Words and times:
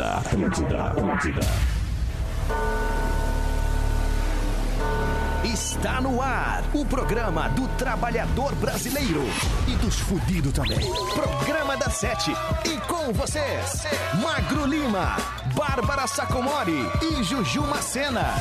Atlântida, 0.00 0.86
Atlântida, 0.86 1.40
Atlântida. 1.40 1.40
Está 5.44 6.00
no 6.00 6.22
ar 6.22 6.62
o 6.72 6.84
programa 6.86 7.48
do 7.50 7.68
trabalhador 7.76 8.54
brasileiro 8.54 9.22
e 9.68 9.76
dos 9.76 9.98
fudidos 10.00 10.52
também. 10.52 10.78
Programa 11.12 11.76
da 11.76 11.90
Sete. 11.90 12.32
E 12.64 12.78
com 12.86 13.12
vocês, 13.12 13.84
Magro 14.22 14.64
Lima, 14.66 15.16
Bárbara 15.54 16.06
Sacomori 16.06 16.80
e 17.02 17.22
Juju 17.22 17.62
Macena. 17.62 18.34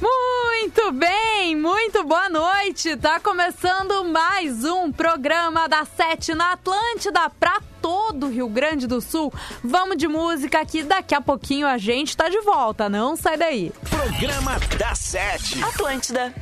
Muito 0.00 0.92
bem, 0.92 1.56
muito 1.56 2.04
boa 2.04 2.28
noite. 2.28 2.96
Tá 2.96 3.18
começando 3.18 4.04
mais 4.04 4.64
um 4.64 4.92
programa 4.92 5.68
da 5.68 5.84
Sete 5.84 6.34
na 6.34 6.52
Atlântida 6.52 7.30
pra 7.30 7.60
todo 7.86 8.26
o 8.26 8.30
Rio 8.30 8.48
Grande 8.48 8.84
do 8.88 9.00
Sul. 9.00 9.32
Vamos 9.62 9.96
de 9.96 10.08
música 10.08 10.60
aqui, 10.60 10.82
daqui 10.82 11.14
a 11.14 11.20
pouquinho 11.20 11.68
a 11.68 11.78
gente 11.78 12.16
tá 12.16 12.28
de 12.28 12.40
volta, 12.40 12.88
não 12.88 13.14
sai 13.14 13.36
daí. 13.36 13.72
Programa 13.88 14.58
da 14.76 14.92
Sete. 14.96 15.62
Atlântida. 15.62 16.34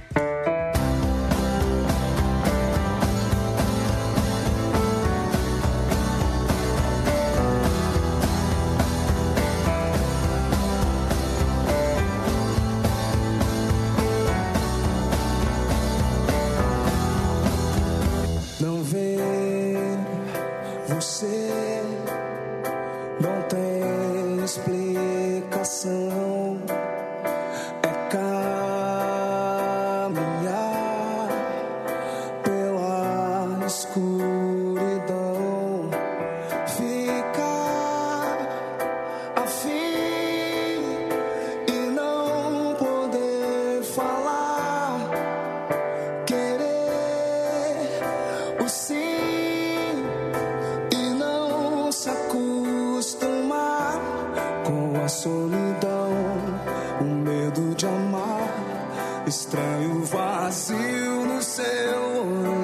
Estranho 59.26 60.04
vazio 60.04 61.26
no 61.26 61.42
seu 61.42 61.64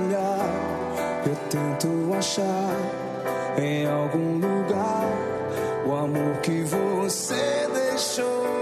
olhar. 0.08 0.50
Eu 1.26 1.36
tento 1.48 2.14
achar 2.16 2.76
em 3.58 3.86
algum 3.86 4.34
lugar 4.34 5.06
o 5.86 5.92
amor 5.94 6.36
que 6.42 6.62
você 6.62 7.68
deixou 7.72 8.59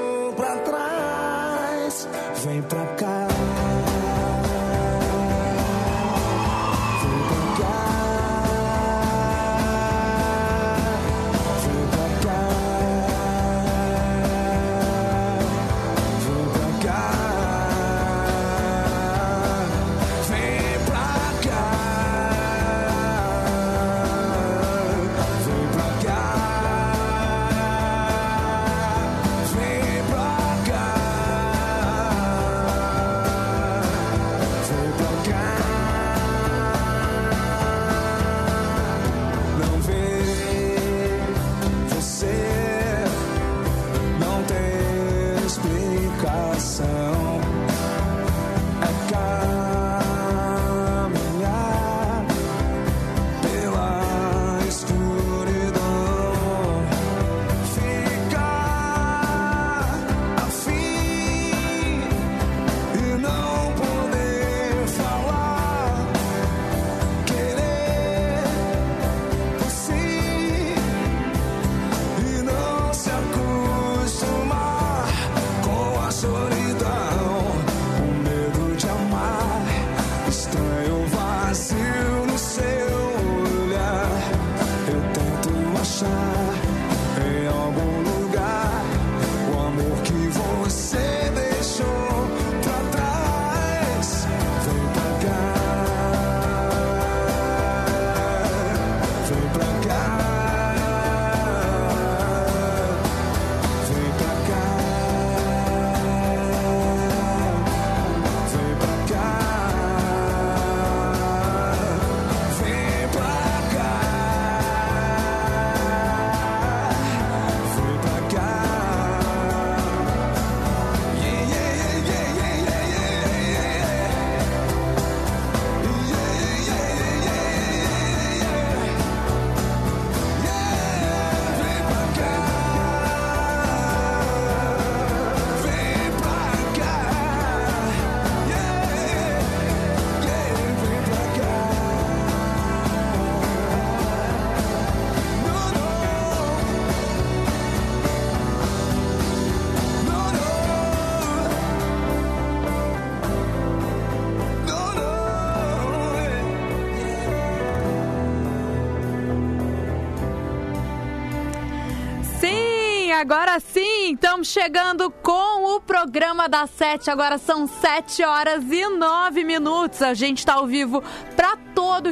agora 163.18 163.58
sim, 163.58 164.12
estamos 164.12 164.46
chegando 164.46 165.10
com 165.10 165.74
o 165.74 165.80
programa 165.80 166.48
das 166.48 166.70
sete. 166.70 167.10
Agora 167.10 167.36
são 167.36 167.66
sete 167.66 168.22
horas 168.22 168.62
e 168.70 168.88
nove 168.90 169.42
minutos. 169.42 170.02
A 170.02 170.14
gente 170.14 170.38
está 170.38 170.54
ao 170.54 170.66
vivo 170.68 171.02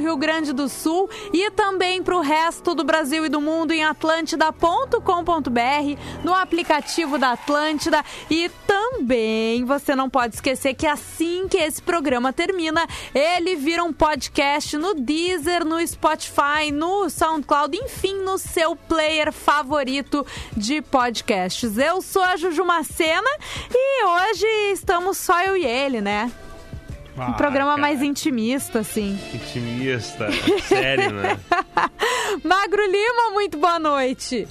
Rio 0.07 0.17
Grande 0.17 0.53
do 0.53 0.69
Sul 0.69 1.11
e 1.33 1.51
também 1.51 2.01
para 2.01 2.17
o 2.17 2.21
resto 2.21 2.77
do 2.77 2.85
Brasil 2.85 3.27
e 3.27 3.29
do 3.29 3.41
mundo 3.41 3.73
em 3.73 3.85
atlântida.com.br, 3.85 5.01
no 6.23 6.33
aplicativo 6.33 7.19
da 7.19 7.33
Atlântida 7.33 8.05
e 8.31 8.49
também 8.69 9.65
você 9.65 9.97
não 9.97 10.09
pode 10.09 10.37
esquecer 10.37 10.75
que 10.75 10.87
assim 10.87 11.49
que 11.49 11.57
esse 11.57 11.83
programa 11.83 12.33
termina, 12.33 12.87
ele 13.13 13.57
vira 13.57 13.83
um 13.83 13.93
podcast 13.93 14.77
no 14.77 14.95
Deezer, 14.95 15.65
no 15.65 15.85
Spotify, 15.85 16.71
no 16.73 17.11
SoundCloud, 17.11 17.77
enfim, 17.77 18.15
no 18.23 18.39
seu 18.39 18.77
player 18.77 19.33
favorito 19.33 20.25
de 20.57 20.81
podcasts. 20.83 21.77
Eu 21.77 22.01
sou 22.01 22.23
a 22.23 22.37
Juju 22.37 22.65
Macena 22.65 23.31
e 23.75 24.05
hoje 24.05 24.47
estamos 24.73 25.19
só 25.19 25.43
eu 25.43 25.57
e 25.57 25.65
ele, 25.65 26.01
né? 26.01 26.31
Um 27.17 27.23
Ah, 27.23 27.33
programa 27.33 27.71
cara, 27.73 27.81
mais 27.81 28.03
intimista, 28.03 28.81
assim. 28.81 29.19
Intimista, 29.33 30.29
sério, 30.63 31.13
né? 31.13 31.39
Magro 32.45 32.83
Lima, 32.85 33.31
muito 33.33 33.57
boa 33.59 33.79
noite. 33.79 34.47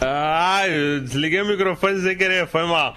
Ah, 0.00 0.66
eu 0.68 1.00
desliguei 1.00 1.40
o 1.40 1.46
microfone 1.46 2.00
sem 2.02 2.16
querer, 2.16 2.46
foi 2.46 2.64
mal. 2.66 2.94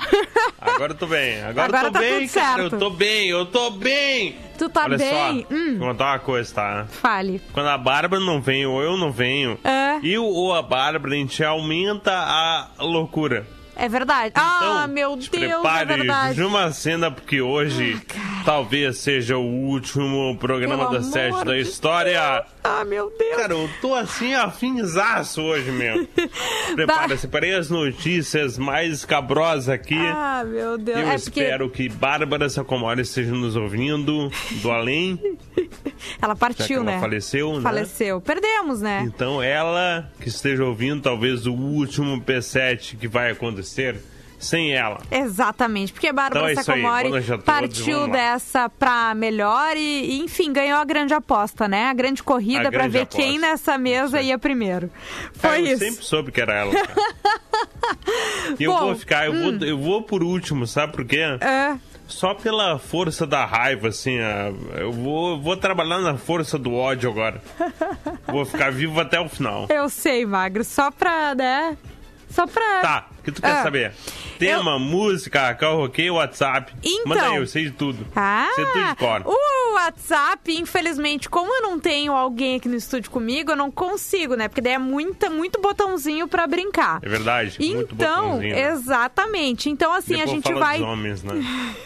Agora 0.60 0.92
eu 0.92 0.98
tô 0.98 1.08
bem. 1.08 1.42
Agora, 1.44 1.66
Agora 1.68 1.88
eu 1.88 1.92
tô 1.92 1.94
tá 1.94 2.00
bem, 2.00 2.28
cara. 2.28 2.62
Eu 2.64 2.70
tô 2.72 2.90
bem, 2.90 3.30
eu 3.30 3.46
tô 3.46 3.70
bem. 3.72 4.36
Tu 4.58 4.68
tá 4.68 4.84
Olha 4.84 4.98
bem? 4.98 5.46
só, 5.50 5.54
Hum. 5.56 5.78
vou 5.78 5.88
contar 5.90 6.06
uma 6.14 6.20
coisa, 6.20 6.54
tá? 6.54 6.86
Fale. 6.90 7.42
Quando 7.54 7.70
a 7.70 7.78
Bárbara 7.78 8.22
não 8.22 8.42
vem 8.42 8.66
ou 8.66 8.82
eu 8.82 8.98
não 8.98 9.12
venho, 9.12 9.58
É. 9.64 10.00
e 10.04 10.18
o 10.18 10.26
ou 10.26 10.54
a 10.54 10.62
Bárbara, 10.62 11.14
a 11.14 11.18
gente 11.18 11.42
aumenta 11.42 12.12
a 12.12 12.68
loucura. 12.80 13.48
É 13.80 13.88
verdade. 13.88 14.34
Então, 14.36 14.44
ah, 14.44 14.88
meu 14.88 15.16
Deus, 15.16 15.30
prepare 15.30 15.94
é 15.94 15.98
verdade. 15.98 16.36
de 16.36 16.44
uma 16.44 16.72
cena, 16.74 17.10
porque 17.10 17.42
hoje 17.42 18.00
talvez 18.44 18.98
seja 18.98 19.38
o 19.38 19.46
último 19.46 20.36
programa 20.38 20.90
Pelo 20.90 21.02
sete 21.04 21.34
amor 21.34 21.46
da 21.46 21.58
história. 21.58 22.42
Deus. 22.42 22.59
Ah, 22.64 22.84
meu 22.84 23.12
Deus. 23.18 23.36
Cara, 23.38 23.54
eu 23.54 23.70
tô 23.82 23.96
assim 23.96 24.34
afinzaço 24.34 25.42
hoje 25.42 25.72
mesmo. 25.72 26.08
Prepara, 26.76 27.18
separei 27.18 27.56
as 27.56 27.70
notícias 27.70 28.58
mais 28.58 28.94
escabrosas 28.94 29.70
aqui. 29.70 29.98
Ah, 29.98 30.44
meu 30.46 30.78
Deus. 30.78 31.00
Eu 31.00 31.08
é 31.08 31.18
porque 31.18 31.40
espero 31.42 31.70
que 31.70 31.88
Bárbara 31.88 32.50
Sacomori 32.50 33.02
esteja 33.02 33.32
nos 33.32 33.56
ouvindo 33.56 34.30
do 34.62 34.72
além, 34.72 35.38
ela 36.22 36.36
partiu, 36.36 36.82
ela 36.82 36.92
né? 36.92 37.00
faleceu, 37.00 37.56
né? 37.56 37.62
Faleceu. 37.62 38.22
Perdemos, 38.22 38.82
né? 38.82 39.04
Então 39.06 39.42
ela 39.42 40.12
que 40.20 40.28
esteja 40.28 40.64
ouvindo 40.66 41.02
talvez 41.02 41.46
o 41.46 41.54
último 41.54 42.22
P7 42.22 42.98
que 42.98 43.08
vai 43.08 43.32
acontecer 43.32 43.98
sem 44.40 44.74
ela. 44.74 45.02
Exatamente, 45.12 45.92
porque 45.92 46.12
Bárbara 46.14 46.52
Então 46.52 46.62
é 46.62 46.64
Sacomori 46.64 47.10
partiu 47.44 48.08
dessa 48.08 48.70
pra 48.70 49.14
melhor 49.14 49.76
e, 49.76 49.80
e, 50.06 50.20
enfim, 50.22 50.54
ganhou 50.54 50.80
a 50.80 50.86
grande 50.86 51.14
aposta, 51.14 51.68
né? 51.68 51.88
A 51.90 51.94
grande 51.94 52.24
corrida 52.24 52.70
A 52.70 52.72
pra 52.72 52.88
grande 52.88 52.90
ver 52.90 53.06
quem 53.06 53.38
aposta. 53.38 53.48
nessa 53.48 53.78
mesa 53.78 54.22
ia 54.22 54.40
primeiro. 54.40 54.90
Foi 55.34 55.50
Cara, 55.50 55.60
eu 55.60 55.66
isso. 55.66 55.84
sempre 55.84 56.06
soube 56.06 56.32
que 56.32 56.40
era 56.40 56.54
ela. 56.54 56.72
e 58.58 58.64
eu 58.64 58.72
Bom, 58.72 58.78
hum. 58.78 58.86
vou 58.88 58.96
ficar, 58.96 59.26
eu, 59.26 59.34
vou, 59.34 59.68
eu 59.68 59.78
vou 59.78 60.02
por 60.04 60.24
último, 60.24 60.66
sabe 60.66 60.94
por 60.94 61.06
quê? 61.06 61.20
É. 61.42 61.76
Só 62.08 62.34
pela 62.34 62.80
força 62.80 63.28
da 63.28 63.46
raiva, 63.46 63.90
assim, 63.90 64.18
eu 64.78 64.92
vou, 64.92 65.40
vou 65.40 65.56
trabalhar 65.56 66.00
na 66.00 66.18
força 66.18 66.58
do 66.58 66.74
ódio 66.74 67.10
agora. 67.10 67.40
vou 68.26 68.46
ficar 68.46 68.72
vivo 68.72 69.00
até 69.00 69.20
o 69.20 69.30
final. 69.30 69.68
Eu 69.70 69.90
sei, 69.90 70.26
Magro, 70.26 70.64
só 70.64 70.90
pra, 70.90 71.36
né? 71.36 71.78
Só 72.30 72.46
pra. 72.46 72.80
Tá, 72.82 73.08
o 73.20 73.24
que 73.24 73.32
tu 73.32 73.42
quer 73.42 73.52
Ah. 73.52 73.64
saber? 73.64 73.94
Tema, 74.38 74.78
música, 74.80 75.54
karaokê, 75.56 76.10
WhatsApp. 76.10 76.74
Então. 76.84 77.04
Manda 77.08 77.24
aí, 77.28 77.36
eu 77.38 77.48
sei 77.48 77.66
de 77.66 77.72
tudo. 77.72 78.06
Ah, 78.16 78.48
sei 78.56 78.66
tudo 78.66 78.86
de 78.88 78.96
cor. 78.96 79.22
o 79.26 79.74
WhatsApp, 79.74 80.56
infelizmente, 80.58 81.28
como 81.30 81.54
eu 81.54 81.62
não 81.62 81.80
tenho 81.80 82.14
alguém 82.14 82.56
aqui 82.56 82.70
no 82.70 82.76
estúdio 82.76 83.10
comigo, 83.12 83.52
eu 83.52 83.56
não 83.56 83.70
consigo, 83.72 84.36
né? 84.36 84.48
Porque 84.48 84.62
daí 84.62 84.74
é 84.74 84.78
muita, 84.78 85.30
muito 85.30 85.60
botãozinho 85.60 86.28
pra 86.28 86.48
brincar. 86.48 87.00
É 87.02 87.10
verdade, 87.10 87.58
Então, 87.60 88.38
né? 88.38 88.70
exatamente. 88.72 89.70
Então, 89.70 89.92
assim, 89.94 90.14
Depois 90.16 90.30
a 90.30 90.34
gente 90.34 90.54
vai. 90.54 90.78
dos 90.80 90.88
homens, 90.88 91.24
né? 91.24 91.34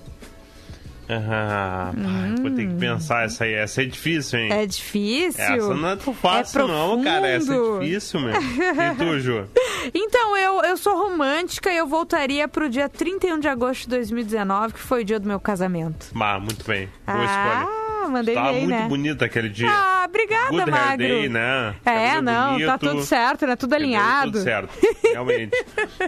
Ah, 1.09 1.91
pá, 1.93 2.41
Vou 2.41 2.51
ter 2.51 2.67
que 2.67 2.73
pensar 2.75 3.25
essa 3.25 3.43
aí. 3.43 3.53
Essa 3.53 3.83
é 3.83 3.85
difícil, 3.85 4.39
hein? 4.39 4.51
Hum. 4.51 4.55
É 4.55 4.65
difícil. 4.65 5.43
Essa 5.43 5.73
não 5.75 5.89
é 5.89 5.95
tão 5.95 6.13
fácil, 6.13 6.61
É 6.61 6.67
não, 6.67 7.03
cara. 7.03 7.27
Essa 7.27 7.53
é 7.53 7.79
difícil, 7.79 8.19
meu. 8.21 8.33
E 8.41 8.95
tu, 8.97 9.19
Ju? 9.21 9.45
Então, 9.93 10.35
eu, 10.37 10.61
eu 10.63 10.77
sou 10.77 10.95
romântica 10.97 11.71
e 11.71 11.77
eu 11.77 11.87
voltaria 11.87 12.47
pro 12.47 12.69
dia 12.69 12.89
31 12.89 13.39
de 13.39 13.47
agosto 13.47 13.83
de 13.83 13.89
2019, 13.89 14.73
que 14.73 14.79
foi 14.79 15.01
o 15.01 15.05
dia 15.05 15.19
do 15.19 15.27
meu 15.27 15.39
casamento. 15.39 16.07
Bah, 16.13 16.39
muito 16.39 16.65
bem. 16.65 16.89
Boa 17.05 17.17
escolha. 17.23 17.67
ah, 18.03 18.07
mandei 18.09 18.35
Tava 18.35 18.51
bem, 18.51 18.59
muito 18.67 18.79
né? 18.79 18.87
bonito 18.87 19.23
aquele 19.23 19.49
dia. 19.49 19.69
Ah, 19.69 19.94
obrigada, 20.25 20.49
Good 20.51 20.71
Magro. 20.71 20.97
Day, 20.97 21.29
né? 21.29 21.75
É, 21.85 21.91
Cabelo 22.15 22.21
não, 22.21 22.33
tá 22.59 22.77
bonito. 22.77 22.79
tudo 22.79 23.03
certo, 23.03 23.47
né? 23.47 23.55
Tudo 23.55 23.73
alinhado. 23.73 24.31
Tudo 24.33 24.43
certo, 24.43 24.69
realmente. 25.03 25.51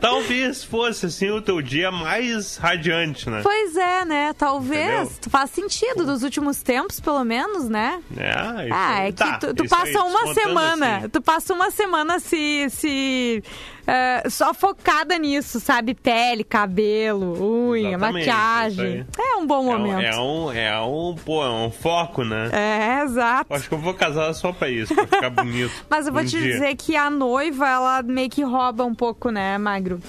Talvez 0.01 0.63
fosse, 0.63 1.05
assim, 1.07 1.29
o 1.29 1.41
teu 1.41 1.61
dia 1.61 1.91
mais 1.91 2.57
radiante, 2.57 3.29
né? 3.29 3.41
Pois 3.43 3.75
é, 3.75 4.05
né? 4.05 4.33
Talvez. 4.37 4.87
Entendeu? 4.87 5.29
Faz 5.29 5.49
sentido 5.51 6.05
dos 6.05 6.23
últimos 6.23 6.61
tempos, 6.61 6.99
pelo 6.99 7.23
menos, 7.23 7.69
né? 7.69 7.99
É, 8.17 8.65
isso 8.65 8.73
Ah, 8.73 8.99
é 9.01 9.11
que 9.11 9.17
Tá, 9.17 9.37
tu, 9.39 9.53
tu 9.53 9.65
isso 9.65 9.75
aí, 9.75 9.93
passa 9.93 10.03
uma 10.05 10.33
semana, 10.33 10.97
assim. 10.97 11.09
tu 11.09 11.21
passa 11.21 11.53
uma 11.53 11.71
semana 11.71 12.19
se, 12.19 12.67
se 12.69 13.43
eh, 13.87 14.23
só 14.29 14.53
focada 14.53 15.17
nisso, 15.17 15.59
sabe? 15.59 15.93
Pele, 15.93 16.43
cabelo, 16.43 17.69
unha, 17.71 17.89
Exatamente, 17.95 18.27
maquiagem. 18.27 19.05
É 19.17 19.35
um 19.35 19.45
bom 19.47 19.71
É 19.71 19.75
um, 19.75 19.79
momento. 19.79 20.01
é 20.05 20.19
um, 20.19 20.51
é 20.51 20.79
um, 20.81 21.15
pô, 21.25 21.43
é 21.43 21.49
um 21.49 21.71
foco, 21.71 22.23
né? 22.23 22.49
É, 22.53 23.03
exato. 23.03 23.53
Acho 23.53 23.67
que 23.67 23.73
eu 23.73 23.79
vou 23.79 23.93
casar 24.07 24.33
só 24.33 24.51
pra 24.51 24.69
isso, 24.69 24.93
pra 24.93 25.05
ficar 25.07 25.29
bonito. 25.29 25.71
Mas 25.89 26.07
eu 26.07 26.13
vou 26.13 26.21
um 26.21 26.25
te 26.25 26.31
dia. 26.39 26.53
dizer 26.53 26.75
que 26.75 26.95
a 26.95 27.09
noiva, 27.09 27.67
ela 27.67 28.01
meio 28.03 28.29
que 28.29 28.43
rouba 28.43 28.83
um 28.85 28.95
pouco, 28.95 29.29
né, 29.29 29.57
Magro? 29.57 29.99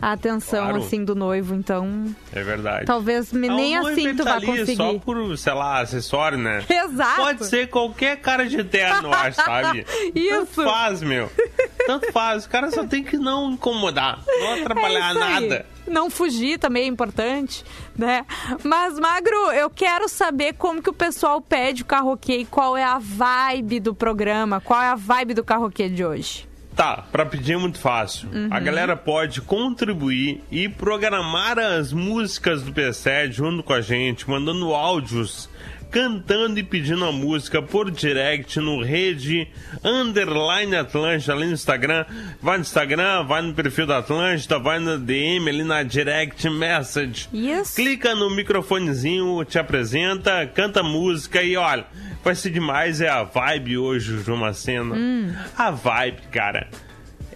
A 0.00 0.12
atenção, 0.12 0.66
Claro. 0.68 0.76
assim, 0.84 1.04
do 1.04 1.16
noivo. 1.16 1.56
Então, 1.56 2.14
É 2.32 2.40
verdade. 2.44 2.86
talvez 2.86 3.32
me- 3.32 3.48
Ah, 3.48 3.54
nem 3.54 3.76
assim 3.76 4.14
tu 4.14 4.18
tá 4.22 4.24
vai 4.24 4.36
ali 4.36 4.46
conseguir. 4.46 4.76
Só 4.76 4.94
por, 5.00 5.36
sei 5.36 5.52
lá, 5.54 5.80
acessório, 5.80 6.38
né? 6.38 6.64
Exato. 6.70 7.16
Pode 7.16 7.46
ser 7.46 7.68
qualquer 7.68 8.16
cara 8.20 8.46
de 8.46 8.62
terno, 8.62 9.12
acho, 9.12 9.42
sabe? 9.42 9.84
Isso. 10.14 10.54
Tanto 10.54 10.70
faz, 10.70 11.02
meu. 11.02 11.28
Tanto 11.84 12.12
faz. 12.12 12.44
O 12.44 12.48
cara 12.48 12.70
só 12.70 12.84
tem 12.86 13.02
que 13.02 13.16
não 13.16 13.50
incomodar, 13.50 14.20
não 14.24 14.46
É 14.54 14.60
atrapalhar 14.60 15.08
aí. 15.10 15.18
nada. 15.18 15.66
Não 15.88 16.10
fugir 16.10 16.58
também 16.58 16.84
é 16.84 16.86
importante, 16.86 17.64
né? 17.96 18.24
Mas, 18.62 18.98
Magro, 18.98 19.52
eu 19.52 19.70
quero 19.70 20.08
saber 20.08 20.54
como 20.54 20.82
que 20.82 20.90
o 20.90 20.94
pessoal 20.94 21.40
pede 21.40 21.82
o 21.82 21.86
carroquê 21.86 22.38
e 22.38 22.44
qual 22.44 22.76
é 22.76 22.84
a 22.84 22.98
vibe 22.98 23.80
do 23.80 23.94
programa, 23.94 24.60
qual 24.60 24.80
é 24.80 24.88
a 24.88 24.94
vibe 24.94 25.34
do 25.34 25.44
carroquê 25.44 25.88
de 25.88 26.04
hoje. 26.04 26.48
Tá, 26.78 27.04
pra 27.10 27.26
pedir 27.26 27.54
é 27.54 27.56
muito 27.56 27.80
fácil. 27.80 28.28
Uhum. 28.32 28.48
A 28.52 28.60
galera 28.60 28.96
pode 28.96 29.40
contribuir 29.40 30.44
e 30.48 30.68
programar 30.68 31.58
as 31.58 31.92
músicas 31.92 32.62
do 32.62 32.72
P7 32.72 33.32
junto 33.32 33.64
com 33.64 33.72
a 33.72 33.80
gente, 33.80 34.30
mandando 34.30 34.72
áudios, 34.72 35.50
cantando 35.90 36.58
e 36.58 36.62
pedindo 36.62 37.04
a 37.04 37.12
música 37.12 37.62
por 37.62 37.90
direct 37.90 38.58
no 38.60 38.82
rede 38.82 39.48
underline 39.82 40.76
Atlântida 40.76 41.32
ali 41.32 41.46
no 41.46 41.52
Instagram. 41.52 42.04
Vai 42.40 42.58
no 42.58 42.62
Instagram, 42.62 43.24
vai 43.24 43.42
no 43.42 43.54
perfil 43.54 43.86
da 43.86 43.98
Atlântida, 43.98 44.58
vai 44.58 44.78
no 44.78 44.98
DM 44.98 45.48
ali 45.48 45.64
na 45.64 45.82
direct 45.82 46.48
message. 46.50 47.28
Isso. 47.32 47.76
Clica 47.76 48.14
no 48.14 48.30
microfonezinho, 48.34 49.44
te 49.44 49.58
apresenta, 49.58 50.46
canta 50.46 50.82
música 50.82 51.42
e 51.42 51.56
olha, 51.56 51.86
vai 52.22 52.34
ser 52.34 52.50
demais. 52.50 53.00
É 53.00 53.08
a 53.08 53.22
vibe 53.22 53.78
hoje, 53.78 54.22
João 54.22 54.38
Macena. 54.38 54.96
A 55.56 55.70
vibe, 55.70 56.22
cara, 56.30 56.68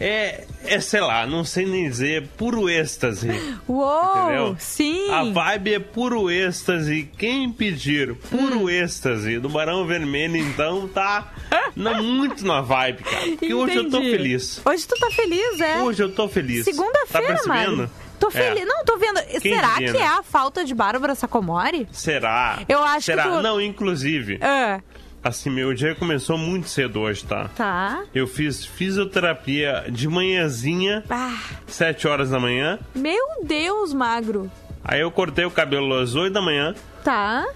é, 0.04 0.44
é, 0.64 0.80
sei 0.80 1.00
lá, 1.00 1.26
não 1.26 1.44
sei 1.44 1.64
nem 1.64 1.88
dizer, 1.88 2.26
puro 2.36 2.68
êxtase. 2.68 3.28
Uou, 3.68 4.22
Entendeu? 4.24 4.56
sim. 4.58 5.10
A 5.10 5.22
vibe 5.24 5.74
é 5.74 5.78
puro 5.78 6.30
êxtase. 6.30 7.08
Quem 7.16 7.50
pedir 7.52 8.14
puro 8.14 8.64
Hum. 8.64 8.68
êxtase 8.70 9.38
do 9.38 9.48
Barão 9.48 9.86
Vermelho, 9.86 10.36
então, 10.36 10.88
tá 10.88 11.32
na- 11.76 12.02
muito 12.02 12.44
na 12.44 12.60
vibe, 12.60 13.02
cara. 13.04 13.26
Porque 13.28 13.54
hoje 13.54 13.76
eu 13.76 13.90
tô 13.90 13.98
Entendi. 13.98 14.10
feliz. 14.16 14.60
Hoje 14.64 14.86
tu 14.86 14.94
tá 14.98 15.10
feliz, 15.10 15.60
é? 15.60 15.80
Hoje 15.82 16.02
eu 16.02 16.12
tô 16.12 16.28
feliz. 16.28 16.64
Tá 16.64 16.70
Segunda-feira, 16.72 17.26
percebendo? 17.28 17.76
Magro. 17.76 17.90
Tô 18.18 18.28
É. 18.28 18.30
feliz. 18.30 18.64
Não, 18.66 18.84
tô 18.84 18.96
vendo. 18.98 19.18
Será 19.40 19.74
diria, 19.74 19.92
que 19.92 19.98
é 19.98 20.06
a 20.06 20.22
falta 20.22 20.64
de 20.64 20.72
Bárbara 20.74 21.14
Sacomori? 21.14 21.88
Será? 21.90 22.60
Eu 22.68 22.82
acho 22.84 23.06
Será? 23.06 23.22
que 23.24 23.28
tu- 23.28 23.42
Não, 23.42 23.60
inclusive, 23.60 24.38
É. 24.40 24.80
assim, 25.22 25.50
meu 25.50 25.72
dia 25.74 25.94
começou 25.94 26.36
muito 26.36 26.68
cedo 26.68 27.00
hoje, 27.00 27.24
tá? 27.24 27.48
Tá. 27.56 28.02
Eu 28.14 28.26
fiz 28.26 28.64
fisioterapia 28.64 29.84
de 29.88 30.08
manhãzinha, 30.08 31.04
Ah, 31.08 31.38
7 31.66 32.06
horas 32.08 32.30
da 32.30 32.38
manhã. 32.40 32.78
meu 32.94 33.24
Deus, 33.44 33.92
Magro. 33.92 34.50
Aí 34.84 35.00
eu 35.00 35.10
cortei 35.10 35.44
o 35.44 35.50
cabelo 35.50 35.94
às 35.94 36.14
8 36.14 36.32
da 36.32 36.42
manhã. 36.42 36.74
Tá. 37.04 37.46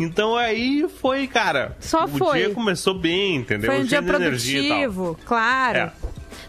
Então 0.00 0.34
aí 0.36 0.86
foi, 1.00 1.26
cara. 1.26 1.76
Só 1.78 2.04
o 2.04 2.08
foi. 2.08 2.38
dia 2.38 2.50
começou 2.50 2.94
bem, 2.98 3.36
entendeu? 3.36 3.70
Foi 3.70 3.80
um 3.82 3.84
dia 3.84 4.02
tal. 4.02 4.08
produtivo, 4.16 5.18
claro. 5.26 5.78
É. 5.78 5.92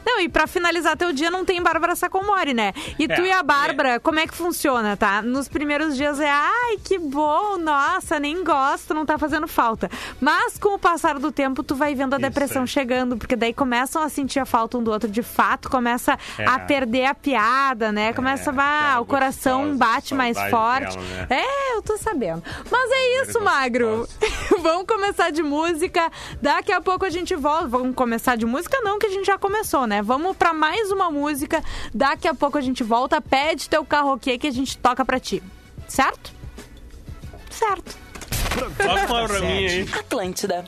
Não, 0.06 0.20
e 0.20 0.30
pra 0.30 0.48
finalizar 0.48 0.96
teu 0.98 1.12
dia 1.14 1.30
não 1.32 1.46
tem 1.46 1.62
Bárbara 1.62 1.96
Sacomori, 1.96 2.54
né? 2.54 2.74
E 3.00 3.08
tu 3.08 3.22
É, 3.22 3.28
e 3.28 3.32
a 3.32 3.42
Bárbara, 3.44 4.00
como 4.00 4.20
é 4.20 4.28
que 4.28 4.34
funciona, 4.34 4.96
tá? 4.98 5.22
Nos 5.22 5.48
primeiros 5.48 5.96
dias 5.96 6.20
é, 6.20 6.30
ai, 6.30 6.78
que 6.84 6.98
bom, 6.98 7.58
nossa, 7.58 8.20
nem 8.20 8.44
gosto, 8.44 8.94
não 8.94 9.06
tá 9.06 9.18
fazendo 9.18 9.48
falta. 9.48 9.90
Mas 10.20 10.58
com 10.58 10.76
o 10.76 10.80
passar 10.80 11.20
do 11.20 11.32
tempo, 11.32 11.64
tu 11.64 11.76
vai 11.76 11.96
vendo 11.96 12.14
a 12.14 12.18
Isso 12.18 12.28
depressão 12.30 12.62
aí. 12.64 12.68
chegando, 12.68 13.18
porque 13.18 13.36
daí 13.36 13.54
começam 13.54 14.02
a 14.02 14.10
sentir 14.10 14.40
a 14.40 14.46
falta 14.46 14.78
um 14.78 14.84
do 14.84 14.92
outro 14.92 15.10
de 15.10 15.24
fato, 15.24 15.70
começa 15.70 16.18
É. 16.38 16.46
a 16.46 16.60
perder 16.60 17.06
a 17.06 17.14
piada, 17.16 17.92
né? 17.92 18.14
Começa, 18.14 18.50
É, 18.50 18.54
bah, 18.54 18.64
cara, 18.64 19.02
o 19.02 19.06
coração 19.06 19.76
bate 19.78 20.14
mais 20.14 20.38
forte. 20.50 20.98
dela, 20.98 21.28
né? 21.30 21.42
É, 21.44 21.76
eu 21.78 21.82
tô 21.82 21.98
sabendo. 21.98 22.44
Mas 22.72 22.92
é 22.92 23.22
isso. 23.24 23.42
Magro. 23.42 24.08
Vamos 24.62 24.86
começar 24.88 25.32
de 25.32 25.42
música. 25.44 26.12
Daqui 26.42 26.72
a 26.72 26.82
pouco 26.82 27.06
a 27.06 27.10
gente 27.10 27.36
volta. 27.36 27.68
Vamos 27.68 27.96
começar 27.96 28.36
de 28.36 28.46
música, 28.46 28.80
não, 28.82 28.98
que 29.00 29.06
a 29.08 29.10
gente 29.10 29.26
já 29.26 29.38
começou, 29.38 29.86
né? 29.88 29.93
Vamos 30.02 30.36
pra 30.36 30.54
mais 30.54 30.92
uma 30.92 31.12
música. 31.12 31.64
Daqui 31.94 32.28
a 32.28 32.34
pouco 32.34 32.58
a 32.58 32.62
gente 32.62 32.84
volta. 32.84 33.22
Pede 33.22 33.70
teu 33.70 33.86
karaokê 33.86 34.38
que 34.38 34.48
a 34.48 34.52
gente 34.52 34.78
toca 34.78 35.06
pra 35.06 35.20
ti. 35.20 35.44
Certo? 35.88 36.32
Certo. 37.50 37.96
Toca 38.78 39.14
uma 39.14 39.28
pra 39.28 39.40
mim 39.42 39.68
aí. 39.68 39.90
Atlântida. 40.00 40.66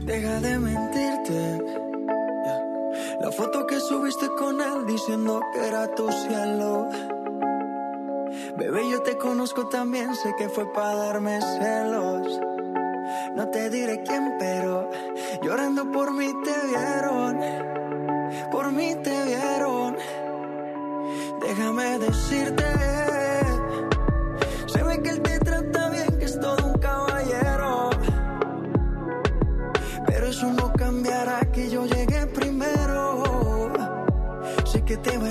Deja 0.00 0.40
de 0.40 0.58
mentirte. 0.58 1.60
La 3.20 3.30
foto 3.32 3.66
que 3.66 3.78
subiste 3.80 4.28
con 4.38 4.60
él 4.60 4.86
diciendo 4.86 5.42
que 5.52 5.60
era 5.60 5.86
tu 5.94 6.10
cielo. 6.10 6.88
Bebé, 8.56 8.88
yo 8.88 9.02
te 9.02 9.18
conozco 9.18 9.68
también, 9.68 10.14
sé 10.14 10.34
que 10.38 10.48
fue 10.48 10.72
para 10.72 10.94
darme 10.94 11.38
celos. 11.40 12.40
No 13.36 13.48
te 13.50 13.68
diré 13.68 14.02
quién, 14.02 14.36
pero 14.38 14.88
llorando 15.42 15.90
por 15.92 16.12
mí 16.12 16.32
te 16.44 16.66
vieron. 16.68 17.79
Por 18.50 18.72
mí 18.72 18.96
te 19.02 19.24
vieron. 19.24 19.96
Déjame 21.40 21.98
decirte. 21.98 22.64
Se 24.66 24.82
ve 24.82 25.02
que 25.02 25.10
él 25.10 25.22
te 25.22 25.38
trata 25.40 25.90
bien, 25.90 26.18
que 26.18 26.24
es 26.24 26.38
todo 26.40 26.66
un 26.66 26.78
caballero. 26.78 27.90
Pero 30.06 30.26
eso 30.26 30.52
no 30.52 30.72
cambiará 30.72 31.40
que 31.52 31.70
yo 31.70 31.86
llegué 31.86 32.26
primero. 32.26 33.72
Sé 34.64 34.84
que 34.84 34.96
te 34.96 35.18
va 35.18 35.26
a 35.26 35.30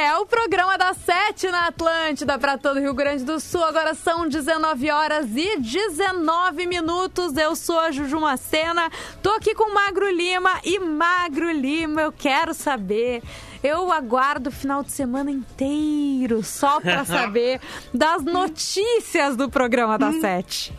é 0.00 0.16
o 0.16 0.24
programa 0.24 0.78
da 0.78 0.94
Sete 0.94 1.46
na 1.48 1.66
Atlântida 1.66 2.38
para 2.38 2.56
todo 2.56 2.78
o 2.78 2.80
Rio 2.80 2.94
Grande 2.94 3.22
do 3.22 3.38
Sul. 3.38 3.62
Agora 3.62 3.94
são 3.94 4.26
19 4.26 4.90
horas 4.90 5.26
e 5.36 5.58
19 5.58 6.66
minutos. 6.66 7.36
Eu 7.36 7.54
sou 7.54 7.78
a 7.78 7.90
Juju 7.90 8.18
Macena. 8.18 8.90
Tô 9.22 9.28
aqui 9.32 9.54
com 9.54 9.74
Magro 9.74 10.10
Lima 10.10 10.58
e 10.64 10.78
Magro 10.78 11.50
Lima, 11.52 12.00
eu 12.00 12.12
quero 12.12 12.54
saber. 12.54 13.22
Eu 13.62 13.92
aguardo 13.92 14.48
o 14.48 14.52
final 14.52 14.82
de 14.82 14.90
semana 14.90 15.30
inteiro 15.30 16.42
só 16.42 16.80
pra 16.80 17.04
saber 17.04 17.60
das 17.92 18.24
notícias 18.24 19.36
do 19.36 19.50
programa 19.50 19.98
da 19.98 20.12
Sete. 20.12 20.72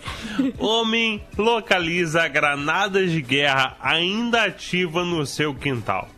Homem 0.57 1.23
localiza 1.37 2.27
granadas 2.27 3.11
de 3.11 3.21
guerra 3.21 3.77
ainda 3.79 4.45
ativa 4.45 5.05
no 5.05 5.27
seu 5.27 5.53
quintal. 5.53 6.09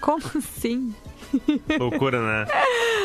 Como 0.00 0.24
assim? 0.36 0.92
Loucura, 1.78 2.20
né? 2.20 2.46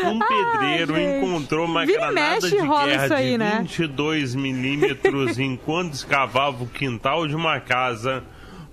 Um 0.05 0.19
pedreiro 0.19 0.99
encontrou 0.99 1.65
uma 1.65 1.85
Vira 1.85 1.99
granada 2.11 2.35
mexe, 2.41 2.49
de 2.49 2.67
guerra 2.67 3.15
aí, 3.15 3.31
de 3.31 3.37
né? 3.37 3.57
22 3.61 4.35
milímetros 4.35 5.37
enquanto 5.39 5.93
escavava 5.93 6.63
o 6.63 6.67
quintal 6.67 7.27
de 7.27 7.35
uma 7.35 7.59
casa 7.59 8.23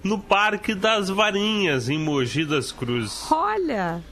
no 0.02 0.18
Parque 0.18 0.74
das 0.74 1.08
Varinhas, 1.08 1.88
em 1.88 1.98
Mogi 1.98 2.44
das 2.44 2.72
Cruzes. 2.72 3.30
Olha. 3.30 4.02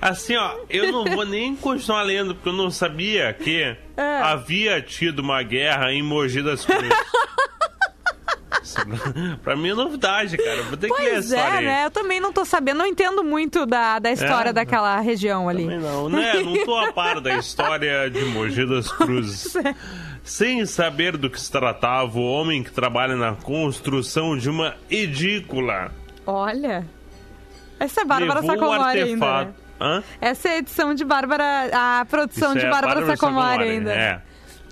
Assim, 0.00 0.36
ó, 0.36 0.54
eu 0.70 0.92
não 0.92 1.04
vou 1.04 1.24
nem 1.26 1.56
continuar 1.56 2.02
lendo, 2.02 2.34
porque 2.34 2.48
eu 2.50 2.52
não 2.52 2.70
sabia 2.70 3.32
que 3.32 3.62
É. 3.96 4.20
havia 4.22 4.80
tido 4.80 5.20
uma 5.20 5.42
guerra 5.42 5.92
em 5.92 6.02
Mogi 6.02 6.42
das 6.42 6.64
Cruzes. 6.64 6.88
Pra 9.42 9.56
mim 9.56 9.70
é 9.70 9.74
novidade, 9.74 10.36
cara. 10.36 10.62
Vou 10.62 10.76
ter 10.76 10.88
que 10.90 11.02
ler 11.02 11.10
Pois 11.12 11.32
é, 11.32 11.60
né? 11.60 11.84
Eu 11.86 11.90
também 11.90 12.20
não 12.20 12.32
tô 12.32 12.44
sabendo, 12.44 12.78
não 12.78 12.86
entendo 12.86 13.22
muito 13.24 13.66
da, 13.66 13.98
da 13.98 14.10
história 14.12 14.50
É. 14.50 14.52
daquela 14.52 14.98
região 15.00 15.48
ali. 15.48 15.64
Também 15.64 15.80
não, 15.80 16.08
né? 16.08 16.34
Não 16.42 16.64
tô 16.64 16.76
a 16.76 16.92
par 16.92 17.20
da 17.20 17.34
história 17.36 18.08
de 18.10 18.24
Mogi 18.26 18.66
das 18.66 18.90
Cruzes. 18.92 19.54
Sem 20.22 20.64
saber 20.66 21.16
do 21.16 21.30
que 21.30 21.40
se 21.40 21.50
tratava, 21.50 22.18
o 22.18 22.22
homem 22.22 22.62
que 22.62 22.70
trabalha 22.70 23.16
na 23.16 23.32
construção 23.34 24.36
de 24.36 24.50
uma 24.50 24.74
edícula 24.90 25.90
Olha. 26.26 26.84
Essa 27.80 28.02
é 28.02 28.04
Bárbara 28.04 28.42
Sacomori 28.42 29.00
ainda. 29.00 29.44
Né? 29.44 29.52
Hã? 29.80 30.02
Essa 30.20 30.48
é 30.48 30.52
a 30.52 30.58
edição 30.58 30.92
de 30.92 31.04
Bárbara. 31.04 31.44
A 31.72 32.04
produção 32.04 32.50
Isso 32.50 32.58
de 32.60 32.66
é 32.66 32.70
Bárbara, 32.70 33.06
Sacomori 33.06 33.62
ainda. 33.62 33.92
É. 33.92 34.20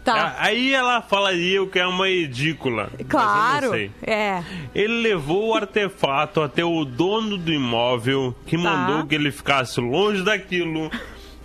Tá. 0.06 0.36
Aí 0.38 0.72
ela 0.72 1.02
falaria 1.02 1.62
o 1.62 1.66
que 1.68 1.78
é 1.78 1.86
uma 1.86 2.08
edícula. 2.08 2.88
Claro. 3.08 3.75
É. 4.02 4.42
Ele 4.75 5.02
levou 5.02 5.48
o 5.48 5.54
artefato 5.54 6.40
até 6.40 6.64
o 6.64 6.84
dono 6.84 7.36
do 7.36 7.52
imóvel, 7.52 8.34
que 8.46 8.56
Tá. 8.56 8.62
mandou 8.62 9.06
que 9.06 9.14
ele 9.16 9.32
ficasse 9.32 9.80
longe 9.80 10.22
daquilo 10.22 10.90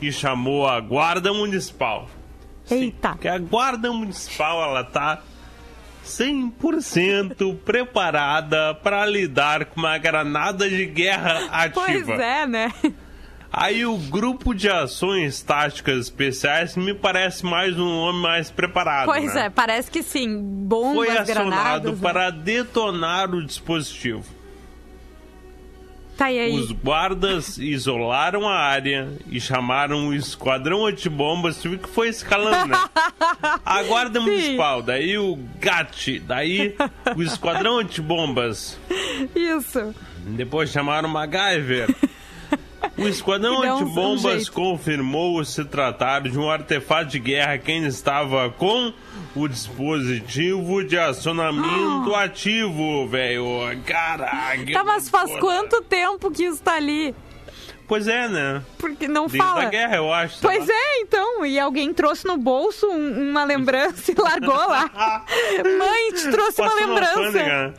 e 0.02 0.12
chamou 0.12 0.68
a 0.68 0.80
guarda 0.80 1.34
municipal. 1.34 2.08
Eita. 2.70 3.18
Que 3.20 3.28
a 3.28 3.38
guarda 3.38 3.92
municipal 3.92 4.62
ela 4.64 4.84
tá 4.84 5.22
100% 6.06 7.56
preparada 7.66 8.74
para 8.76 9.06
lidar 9.06 9.66
com 9.66 9.80
uma 9.80 9.98
granada 9.98 10.70
de 10.70 10.86
guerra 10.86 11.48
ativa. 11.52 11.84
Pois 11.86 12.10
é, 12.10 12.46
né? 12.48 12.72
Aí 13.54 13.86
o 13.86 13.98
grupo 13.98 14.54
de 14.54 14.70
ações 14.70 15.42
táticas 15.42 15.98
especiais 15.98 16.78
me 16.78 16.94
parece 16.94 17.46
mais 17.46 17.78
um 17.78 17.98
homem 17.98 18.22
mais 18.22 18.50
preparado. 18.50 19.08
Pois 19.08 19.34
né? 19.34 19.48
é, 19.48 19.50
parece 19.50 19.92
que 19.92 20.02
sim. 20.02 20.40
Bombas, 20.42 20.96
Foi 20.96 21.10
acionado 21.10 21.50
granadas. 21.50 21.92
né? 21.94 22.00
para 22.02 22.30
detonar 22.30 23.30
o 23.36 23.46
dispositivo. 23.46 24.24
Tá 26.16 26.28
aí. 26.28 26.54
Os 26.54 26.72
guardas 26.72 27.58
isolaram 27.58 28.48
a 28.48 28.56
área 28.56 29.12
e 29.28 29.42
chamaram 29.42 30.10
o 30.10 30.14
esquadrão 30.14 30.86
antibombas, 30.86 31.60
tive 31.62 31.78
que 31.78 31.90
foi 31.90 32.10
escalando, 32.10 32.68
né? 32.68 32.78
A 33.66 33.82
guarda 33.84 34.20
Sim. 34.20 34.26
municipal, 34.28 34.84
daí 34.84 35.18
o 35.18 35.36
GAT, 35.60 36.20
daí 36.20 36.76
o 37.16 37.24
esquadrão 37.24 37.80
antibombas. 37.80 38.78
Isso. 39.36 39.96
Depois 40.20 40.70
chamaram 40.70 41.10
o 41.10 41.12
MacGyver. 41.12 41.90
O 43.04 43.08
esquadrão 43.08 43.56
um- 43.62 43.66
um 43.66 43.74
antibombas 43.76 44.22
jeito. 44.34 44.52
confirmou 44.52 45.44
se 45.46 45.64
tratar 45.66 46.22
de 46.22 46.38
um 46.38 46.50
artefato 46.50 47.10
de 47.12 47.20
guerra 47.20 47.58
quem 47.58 47.86
estava 47.86 48.50
com 48.50 48.94
o 49.36 49.48
dispositivo 49.48 50.84
de 50.84 50.98
acionamento 50.98 52.14
ativo, 52.16 53.08
velho. 53.08 53.46
Caraca. 53.86 54.74
Tá, 54.74 54.84
mas 54.84 55.10
faz 55.10 55.30
foda. 55.30 55.40
quanto 55.42 55.82
tempo 55.84 56.30
que 56.32 56.44
isso 56.44 56.62
tá 56.62 56.76
ali? 56.76 57.14
Pois 57.92 58.08
é, 58.08 58.30
né? 58.30 58.62
Porque 58.78 59.06
não 59.06 59.24
Desde 59.28 59.40
fala. 59.40 59.64
a 59.64 59.66
guerra, 59.66 59.98
eu 59.98 60.14
acho. 60.14 60.40
Pois 60.42 60.70
é, 60.70 61.02
então. 61.02 61.46
E 61.46 61.60
alguém 61.60 61.94
trouxe 61.94 62.26
no 62.26 62.38
bolso 62.38 62.88
um- 62.88 63.32
uma 63.32 63.44
lembrança 63.44 64.14
e 64.14 64.16
largou 64.18 64.56
lá. 64.56 64.90
Mãe, 65.78 66.14
te 66.14 66.32
trouxe 66.32 66.62
uma 66.62 66.70
Passou 66.72 66.86
na 66.88 66.94
lembrança. 66.94 67.74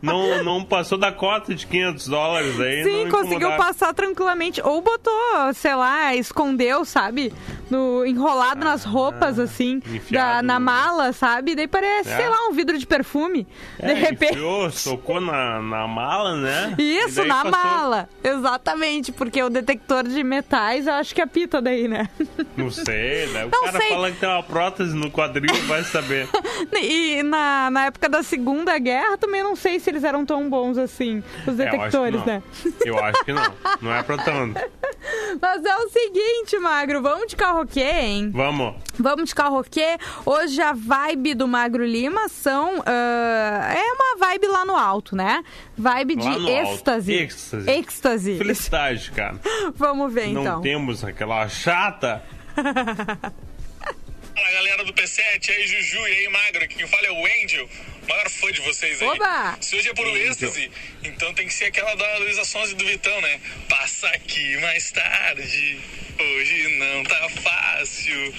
não, 0.00 0.44
não 0.44 0.64
passou 0.64 0.96
da 0.96 1.10
cota 1.10 1.52
de 1.52 1.66
500 1.66 2.06
dólares 2.06 2.60
aí. 2.60 2.84
Sim, 2.84 3.08
conseguiu 3.10 3.50
passar 3.56 3.92
tranquilamente. 3.92 4.60
Ou 4.62 4.80
botou, 4.80 5.52
sei 5.52 5.74
lá, 5.74 6.14
escondeu, 6.14 6.84
sabe? 6.84 7.32
No, 7.70 8.04
enrolado 8.06 8.64
nas 8.64 8.84
roupas, 8.84 9.38
assim, 9.38 9.82
Ah, 9.86 10.00
da, 10.10 10.42
na 10.42 10.58
mala, 10.60 11.12
sabe? 11.12 11.54
Daí 11.54 11.66
parece, 11.68 12.10
É. 12.10 12.16
sei 12.16 12.28
lá, 12.28 12.48
um 12.48 12.52
vidro 12.52 12.78
de 12.78 12.86
perfume. 12.86 13.46
É, 13.78 13.88
de 13.88 13.94
repente. 13.94 14.32
Enfiou, 14.32 14.70
socou 14.70 15.20
na, 15.20 15.60
na 15.60 15.86
mala, 15.86 16.34
né? 16.36 16.74
Isso, 16.78 17.24
na 17.24 17.44
passou- 17.44 17.50
mala. 17.70 18.08
Exatamente, 18.24 19.12
porque 19.12 19.42
o 19.42 19.50
detector 19.50 20.04
de 20.04 20.22
metais, 20.24 20.86
eu 20.86 20.94
acho 20.94 21.14
que 21.14 21.20
apita 21.20 21.60
daí, 21.60 21.86
né? 21.88 22.08
Não 22.56 22.70
sei, 22.70 23.26
né? 23.28 23.44
O 23.44 23.50
Não 23.50 23.64
cara 23.64 23.78
sei. 23.78 23.88
fala 23.88 24.10
que 24.12 24.18
tem 24.18 24.28
uma 24.28 24.42
prótese 24.42 24.94
no 24.94 25.10
quadril, 25.10 25.54
vai 25.66 25.84
saber. 25.84 26.28
E 26.80 27.22
na, 27.22 27.70
na 27.70 27.86
época 27.86 28.08
da 28.08 28.22
Segunda 28.22 28.78
Guerra, 28.78 29.16
também 29.18 29.42
não 29.42 29.54
sei 29.56 29.78
se 29.80 29.90
eles 29.90 30.04
eram 30.04 30.24
tão 30.24 30.48
bons 30.48 30.78
assim, 30.78 31.22
os 31.46 31.58
É, 31.58 31.66
eu 31.66 31.70
detectores, 31.70 32.20
não. 32.20 32.26
né? 32.26 32.42
Eu 32.84 32.98
acho 33.02 33.24
que 33.24 33.32
não. 33.32 33.52
Não 33.82 33.92
é 33.94 34.02
pra 34.02 34.16
tanto. 34.18 34.58
Mas 35.40 35.64
é 35.64 35.76
o 35.76 35.88
seguinte, 35.88 36.58
Magro, 36.58 37.00
vamos 37.02 37.26
de 37.28 37.36
carroquê, 37.58 37.80
hein? 37.80 38.30
Vamos. 38.32 38.74
Vamos 38.98 39.28
de 39.28 39.34
carroquê. 39.34 39.98
Hoje 40.24 40.60
a 40.60 40.72
vibe 40.72 41.34
do 41.34 41.48
Magro 41.48 41.84
Lima 41.84 42.28
são. 42.28 42.82
ah, 42.86 43.74
é 43.74 43.92
uma 43.92 44.16
vibe 44.26 44.46
lá 44.46 44.64
no 44.64 44.76
alto, 44.76 45.16
né? 45.16 45.42
Vibe 45.76 46.16
de 46.16 46.24
Lá 46.24 46.38
no 46.38 46.48
alto. 46.48 46.72
êxtase. 46.72 47.12
Êxtase. 47.12 47.70
Êxtase. 47.70 48.38
Felicidade, 48.38 49.10
cara. 49.12 49.40
Vamos 49.74 50.12
ver 50.12 50.28
Não 50.28 50.42
então. 50.42 50.60
temos 50.60 51.04
aquela 51.04 51.48
chata. 51.48 52.22
Fala 52.56 54.52
galera 54.52 54.84
do 54.84 54.92
P7, 54.92 55.50
aí 55.50 55.66
Juju 55.66 55.98
e 55.98 56.12
aí 56.12 56.28
Magro, 56.28 56.68
quem 56.68 56.86
fala 56.86 57.06
é 57.06 57.10
o 57.10 57.26
Angel, 57.44 57.68
maior 58.08 58.28
fã 58.30 58.50
de 58.52 58.60
vocês 58.62 59.00
aí. 59.02 59.08
Oba! 59.08 59.56
Se 59.60 59.76
hoje 59.76 59.88
é 59.90 59.94
por 59.94 60.06
êxtase, 60.06 60.70
então 61.04 61.32
tem 61.34 61.46
que 61.46 61.52
ser 61.54 61.66
aquela 61.66 61.94
da 61.94 62.18
Luísa 62.18 62.44
Sonza 62.44 62.72
e 62.72 62.74
do 62.74 62.84
Vitão, 62.86 63.20
né? 63.20 63.40
Passa 63.68 64.08
aqui 64.08 64.56
mais 64.58 64.90
tarde, 64.90 65.80
hoje 66.18 66.78
não 66.78 67.04
tá 67.04 67.28
fácil. 67.42 68.34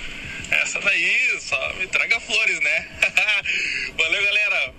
Essa 0.52 0.80
daí, 0.80 1.38
só 1.42 1.74
me 1.76 1.86
traga 1.88 2.20
flores, 2.20 2.60
né? 2.60 2.88
Valeu, 3.98 4.24
galera! 4.24 4.74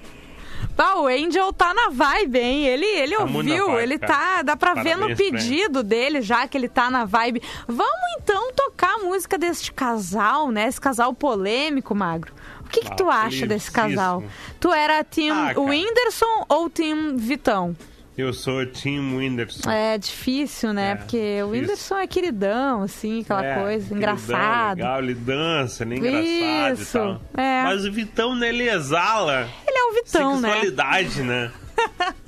Ah, 0.83 0.99
o 0.99 1.07
Angel 1.09 1.53
tá 1.53 1.75
na 1.75 1.91
vibe, 1.91 2.39
hein? 2.39 2.67
Ele, 2.67 2.87
ele 2.87 3.15
Tá 3.15 3.23
ouviu, 3.25 3.67
vibe, 3.67 3.83
ele 3.83 3.99
cara. 3.99 4.13
tá. 4.15 4.43
Dá 4.43 4.57
pra 4.57 4.73
ver 4.75 4.97
no 4.97 5.03
Parabéns 5.09 5.21
ele. 5.21 5.31
pedido 5.33 5.83
dele 5.83 6.23
já 6.23 6.49
que 6.49 6.57
ele 6.57 6.71
tá 6.71 6.91
na 6.91 7.05
vibe. 7.05 7.43
Vamos 7.69 8.01
então 8.19 8.51
tocar 8.55 8.95
a 8.95 8.99
música 8.99 9.37
deste 9.37 9.73
casal, 9.73 10.51
né? 10.51 10.67
Esse 10.69 10.81
casal 10.81 11.13
polêmico, 11.13 11.95
Magro. 11.95 12.33
O 12.71 12.73
que, 12.73 12.83
que 12.83 12.93
Ah, 12.93 12.95
tu 12.95 13.11
acha 13.11 13.47
desse 13.49 13.69
casal? 13.69 14.23
Tu 14.61 14.73
era 14.73 15.03
Team 15.03 15.37
Ah. 15.37 15.53
Whindersson 15.61 16.47
ou 16.49 16.71
Team 16.71 17.17
Vitão? 17.17 17.77
Eu 18.19 18.35
sou 18.35 18.67
Tim 18.67 19.17
Whindersson. 19.17 19.71
É 19.71 19.97
difícil, 19.97 20.73
né? 20.75 20.91
É, 20.91 20.95
Porque 20.97 21.17
o 21.17 21.21
difícil. 21.21 21.49
Whindersson 21.51 21.97
é 21.99 22.07
queridão, 22.07 22.83
assim, 22.83 23.21
aquela 23.23 23.45
É, 23.47 23.55
coisa, 23.63 23.89
queridão, 23.89 23.97
engraçado. 23.97 24.77
Legal, 24.79 24.99
ele 24.99 25.15
dança, 25.15 25.85
ele 25.85 25.95
é 25.95 25.99
engraçado 25.99 26.81
Isso, 26.83 26.99
e 26.99 27.01
tal. 27.01 27.21
é. 27.37 27.63
Mas 27.63 27.85
o 27.87 27.93
Vitão, 27.93 28.35
né, 28.35 28.49
ele 28.51 28.69
exala 28.69 29.49
Ele 29.67 29.79
é 29.79 29.83
o 29.85 29.95
Vitão, 29.95 30.41
né? 30.41 30.49
sexualidade, 30.49 31.23
né? 31.23 31.51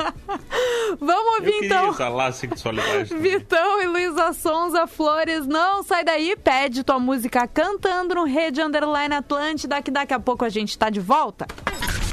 Vamos 0.99 1.27
Eu 1.27 1.33
ouvir 1.35 1.53
queria 1.53 1.67
então. 1.67 1.91
exalar 1.91 2.29
a 2.29 2.33
sexualidade. 2.33 3.09
também. 3.11 3.31
Vitão 3.33 3.83
e 3.83 3.87
Luísa 3.87 4.33
Sonza 4.33 4.87
Flores, 4.87 5.47
não 5.47 5.83
sai 5.83 6.05
daí, 6.05 6.35
pede 6.37 6.83
tua 6.85 6.99
música 6.99 7.47
cantando 7.47 8.15
no 8.15 8.25
Rede 8.25 8.63
Underline 8.63 9.15
Atlântida, 9.15 9.83
que 9.83 9.91
daqui 9.91 10.15
a 10.15 10.21
pouco 10.21 10.43
a 10.45 10.49
gente 10.49 10.79
tá 10.79 10.89
de 10.89 11.01
volta. 11.01 11.47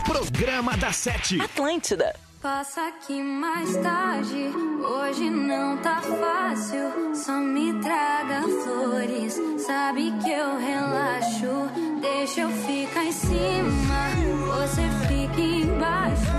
Programa 0.06 0.76
da 0.76 0.92
Sete. 0.92 1.40
Atlântida. 1.40 2.14
Passa 2.42 2.88
aqui 2.88 3.22
mais 3.22 3.76
tarde, 3.76 4.50
hoje 4.82 5.30
não 5.30 5.76
tá 5.80 6.00
fácil. 6.00 7.14
Só 7.14 7.34
me 7.34 7.74
traga 7.82 8.44
flores, 8.64 9.38
sabe 9.58 10.14
que 10.24 10.32
eu 10.32 10.58
relaxo. 10.58 12.00
Deixa 12.00 12.42
eu 12.42 12.50
ficar 12.50 13.04
em 13.04 13.12
cima, 13.12 14.10
você 14.56 14.84
fica 15.10 15.42
embaixo. 15.42 16.32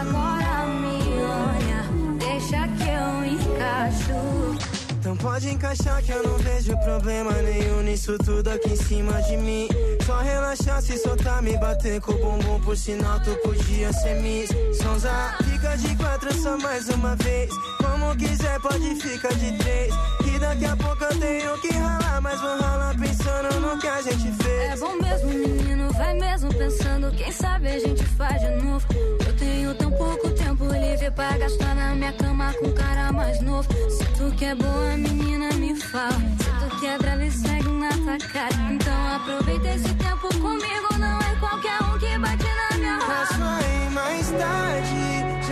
Agora 0.00 0.66
me 0.68 1.02
olha, 1.20 2.18
deixa 2.18 2.66
que 2.68 2.88
eu 2.88 3.24
encaixo. 3.34 4.75
Pode 5.14 5.48
encaixar 5.48 6.02
que 6.02 6.10
eu 6.10 6.22
não 6.22 6.36
vejo 6.38 6.76
problema 6.78 7.30
nenhum 7.42 7.82
nisso 7.82 8.18
tudo 8.18 8.48
aqui 8.48 8.70
em 8.70 8.76
cima 8.76 9.22
de 9.22 9.36
mim. 9.36 9.68
Só 10.04 10.18
relaxar 10.18 10.82
se 10.82 10.98
soltar, 10.98 11.40
me 11.42 11.56
bater 11.58 12.00
com 12.00 12.12
o 12.12 12.18
bumbum, 12.18 12.60
por 12.60 12.76
sinal 12.76 13.20
tu 13.20 13.30
podia 13.36 13.92
ser 13.92 14.20
miss. 14.20 14.50
Sonza, 14.82 15.36
fica 15.44 15.76
de 15.76 15.94
quatro 15.96 16.34
só 16.34 16.56
mais 16.58 16.88
uma 16.88 17.14
vez. 17.16 17.50
Como 17.78 18.16
quiser, 18.16 18.58
pode 18.60 18.96
ficar 18.96 19.34
de 19.34 19.56
três. 19.58 19.94
Que 20.24 20.38
daqui 20.38 20.64
a 20.64 20.76
pouco 20.76 21.04
eu 21.04 21.20
tenho 21.20 21.60
que 21.60 21.68
ralar, 21.68 22.20
mas 22.20 22.40
vou 22.40 22.58
ralar 22.58 22.96
pensando 22.98 23.60
no 23.60 23.78
que 23.78 23.86
a 23.86 24.02
gente 24.02 24.32
fez. 24.42 24.72
É 24.72 24.76
bom 24.76 24.96
mesmo, 24.96 25.28
menino, 25.28 25.92
vai 25.92 26.14
mesmo 26.14 26.52
pensando. 26.54 27.10
Quem 27.12 27.30
sabe 27.30 27.68
a 27.68 27.78
gente 27.78 28.04
faz 28.04 28.40
de 28.40 28.50
novo. 28.62 28.86
Tenho 29.66 29.78
tão 29.78 29.90
pouco 29.90 30.30
tempo 30.30 30.64
livre 30.66 31.10
pra 31.10 31.36
gastar 31.38 31.74
na 31.74 31.92
minha 31.96 32.12
cama 32.12 32.54
com 32.54 32.68
um 32.68 32.72
cara 32.72 33.10
mais 33.10 33.40
novo. 33.40 33.68
Se 33.90 34.04
tu 34.16 34.32
quer 34.36 34.54
boa, 34.54 34.96
menina, 34.96 35.52
me 35.54 35.74
fala. 35.74 36.12
Se 36.12 36.68
tu 36.70 36.80
quer 36.80 36.96
brava 36.98 37.24
e 37.24 37.30
segue 37.32 37.68
na 37.70 37.88
tua 37.88 38.16
cara. 38.28 38.54
Então 38.70 39.16
aproveita 39.16 39.68
esse 39.70 39.92
tempo 39.94 40.28
comigo. 40.38 40.98
Não 41.00 41.18
é 41.18 41.36
qualquer 41.40 41.82
um 41.82 41.98
que 41.98 42.16
bate 42.16 42.44
na 42.44 42.78
minha 42.78 42.98
raba. 42.98 43.60
ir 43.64 43.90
mais 43.90 44.30
tarde, 44.30 45.05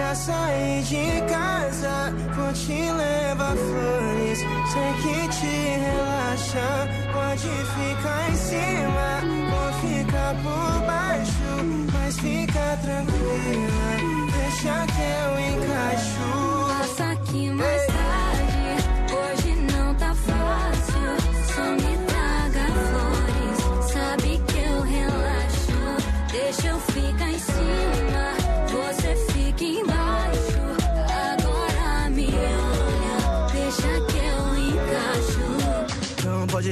já 0.04 0.14
saí 0.14 0.82
de 0.82 1.20
casa. 1.32 2.12
Vou 2.36 2.52
te 2.52 2.90
levar 2.92 3.56
flores, 3.56 4.38
sei 4.72 4.92
que 5.02 5.28
te 5.36 5.56
relaxa. 5.86 6.68
Pode 7.12 7.48
ficar 7.76 8.30
em 8.30 8.36
cima, 8.48 9.08
vou 9.50 9.70
ficar 9.84 10.32
por 10.42 10.86
baixo. 10.86 11.48
Mas 11.92 12.18
fica 12.18 12.78
tranquila, 12.82 13.90
deixa 14.36 14.76
que 14.92 15.04
eu 15.22 15.30
encaixo. 15.50 16.26
Passa 16.68 17.04
aqui 17.12 17.50
mais 17.50 17.86
tarde. 17.86 18.66
Hoje 19.18 19.50
não 19.72 19.94
tá 19.94 20.14
fácil. 20.14 21.12
Só 21.54 21.64
me 21.80 21.93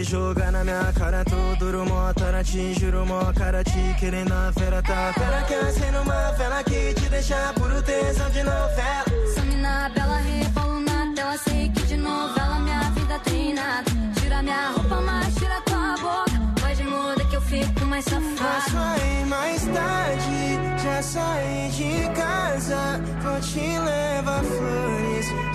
jogar 0.05 0.51
na 0.53 0.65
minha 0.65 0.93
cara, 0.99 1.25
tô 1.25 1.37
duro, 1.59 1.85
mó 1.87 2.13
tara, 2.15 2.43
te 2.45 2.75
juro, 2.79 3.05
mó 3.07 3.33
cara, 3.33 3.63
te 3.65 3.95
querendo 3.99 4.33
a 4.33 4.53
fera, 4.53 4.83
tá? 4.83 5.13
Pera 5.15 5.43
que 5.43 5.55
acendo 5.55 6.01
uma 6.03 6.33
vela 6.33 6.63
que 6.65 6.95
te 6.95 7.09
deixa 7.09 7.53
puro 7.55 7.83
tesão 7.83 8.31
de 8.31 8.43
novela. 8.43 9.05
Essa 9.29 9.43
mina 9.43 9.91
bela 9.95 10.17
rebolo 10.19 10.81
na 10.81 11.15
tela. 11.15 11.37
Sei 11.39 11.69
que 11.71 11.83
de 11.87 11.97
novela 11.97 12.59
minha 12.61 12.81
vida 12.91 13.19
tem 13.25 13.55
nada. 13.55 13.91
Tira 14.21 14.43
minha 14.43 14.71
roupa, 14.71 15.01
mas 15.01 15.35
tira 15.35 15.61
tua 15.63 15.95
boca. 15.97 16.61
Pode 16.61 16.83
muda 16.85 17.25
que 17.25 17.37
eu 17.37 17.41
fico 17.43 17.85
mais 17.87 18.05
Posso 18.05 18.21
safada. 18.31 19.01
ir 19.05 19.27
mais 19.27 19.63
tarde, 19.63 20.59
já 20.83 21.03
saí 21.03 21.71
de 21.71 22.09
casa. 22.21 23.01
Vou 23.23 23.41
te 23.41 23.61
levar 23.61 24.43
flores, 24.45 25.02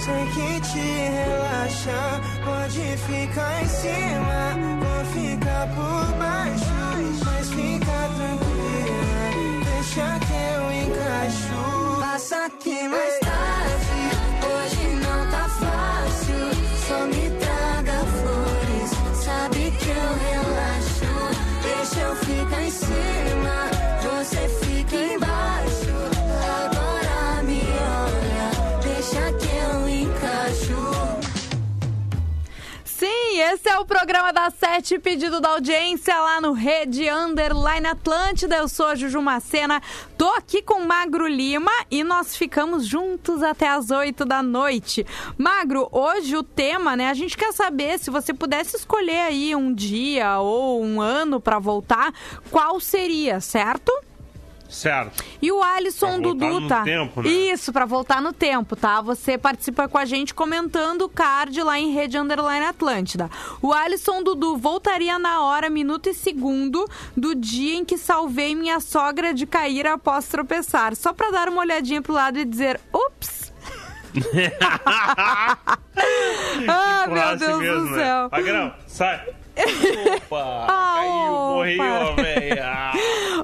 sei 0.07 0.25
que 0.33 0.61
te 0.61 0.87
relaxa. 1.19 1.99
Pode 2.45 2.85
ficar 3.07 3.63
em 3.63 3.67
cima, 3.67 4.41
vou 4.83 5.01
ficar 5.15 5.67
por 5.75 6.05
baixo. 6.17 6.77
Mas 7.25 7.49
fica 7.49 7.97
tranquila, 8.15 9.23
deixa 9.67 10.07
que 10.25 10.39
eu 10.53 10.63
encaixo. 10.83 11.59
Passa 11.99 12.45
aqui 12.45 12.79
mais 12.87 13.19
tarde. 13.19 14.01
Hoje 14.51 14.83
não 15.05 15.19
tá 15.33 15.45
fácil, 15.61 16.43
só 16.87 16.99
me 17.11 17.25
traga 17.41 17.97
flores. 18.17 18.89
Sabe 19.25 19.61
que 19.79 19.89
eu 19.89 20.09
relaxo, 20.29 21.11
deixa 21.63 21.99
eu 21.99 22.15
ficar 22.15 22.63
em 22.63 22.71
cima, 22.71 23.55
você 24.03 24.47
fica 24.47 24.66
esse 33.53 33.69
é 33.69 33.79
o 33.79 33.85
programa 33.85 34.33
da 34.33 34.49
Sete, 34.49 34.99
pedido 34.99 35.39
da 35.39 35.51
audiência 35.51 36.13
lá 36.19 36.41
no 36.41 36.51
Rede 36.51 37.07
Underline 37.07 37.87
Atlântida. 37.87 38.57
Eu 38.57 38.67
sou 38.67 38.87
a 38.87 38.95
Juju 38.95 39.21
Macena, 39.21 39.81
tô 40.17 40.27
aqui 40.31 40.61
com 40.61 40.81
Magro 40.81 41.25
Lima 41.25 41.71
e 41.89 42.03
nós 42.03 42.35
ficamos 42.35 42.85
juntos 42.85 43.41
até 43.41 43.69
as 43.69 43.89
8 43.89 44.25
da 44.25 44.43
noite. 44.43 45.05
Magro, 45.37 45.87
hoje 45.93 46.35
o 46.35 46.43
tema, 46.43 46.97
né? 46.97 47.09
A 47.09 47.13
gente 47.13 47.37
quer 47.37 47.53
saber 47.53 47.97
se 47.99 48.09
você 48.09 48.33
pudesse 48.33 48.75
escolher 48.75 49.21
aí 49.21 49.55
um 49.55 49.73
dia 49.73 50.39
ou 50.39 50.83
um 50.83 50.99
ano 50.99 51.39
pra 51.39 51.57
voltar, 51.57 52.13
qual 52.51 52.81
seria, 52.81 53.39
certo? 53.39 53.93
Certo. 54.69 55.23
E 55.41 55.51
o 55.51 55.61
Alisson 55.63 56.19
Dudu 56.19 56.59
no 56.61 56.67
tá. 56.67 56.83
tempo, 56.83 57.21
né? 57.21 57.29
Isso, 57.29 57.71
pra 57.71 57.85
voltar 57.85 58.21
no 58.21 58.33
tempo, 58.33 58.75
tá? 58.75 59.01
Você 59.01 59.37
participa 59.37 59.87
com 59.87 59.97
a 59.97 60.05
gente 60.05 60.33
comentando 60.33 61.03
o 61.03 61.09
card 61.09 61.61
lá 61.61 61.79
em 61.79 61.93
Rede 61.93 62.17
Underline 62.17 62.65
Atlântida. 62.65 63.29
O 63.61 63.71
Alisson 63.73 64.21
Dudu 64.21 64.57
voltaria 64.57 65.17
na 65.17 65.43
hora, 65.43 65.69
minuto 65.69 66.09
e 66.09 66.13
segundo 66.13 66.85
do 67.15 67.33
dia 67.33 67.75
em 67.75 67.85
que 67.85 67.97
salvei 67.97 68.55
minha 68.55 68.79
sogra 68.79 69.33
de 69.33 69.45
cair 69.45 69.87
após 69.87 70.27
tropeçar. 70.27 70.95
Só 70.95 71.13
pra 71.13 71.31
dar 71.31 71.49
uma 71.49 71.61
olhadinha 71.61 72.01
pro 72.01 72.13
lado 72.13 72.37
e 72.37 72.45
dizer, 72.45 72.79
ups! 72.93 73.53
ah, 76.67 77.07
meu 77.07 77.37
Deus 77.37 77.59
mesmo, 77.59 77.81
do 77.81 77.91
né? 77.91 78.03
céu. 78.03 78.29
Magrão, 78.31 78.73
sai. 78.87 79.27
Opa, 79.57 80.65
caiu, 80.67 81.33
Opa. 81.33 81.53
morreu, 81.55 82.15
velho. 82.15 82.57
Ah. 82.67 82.93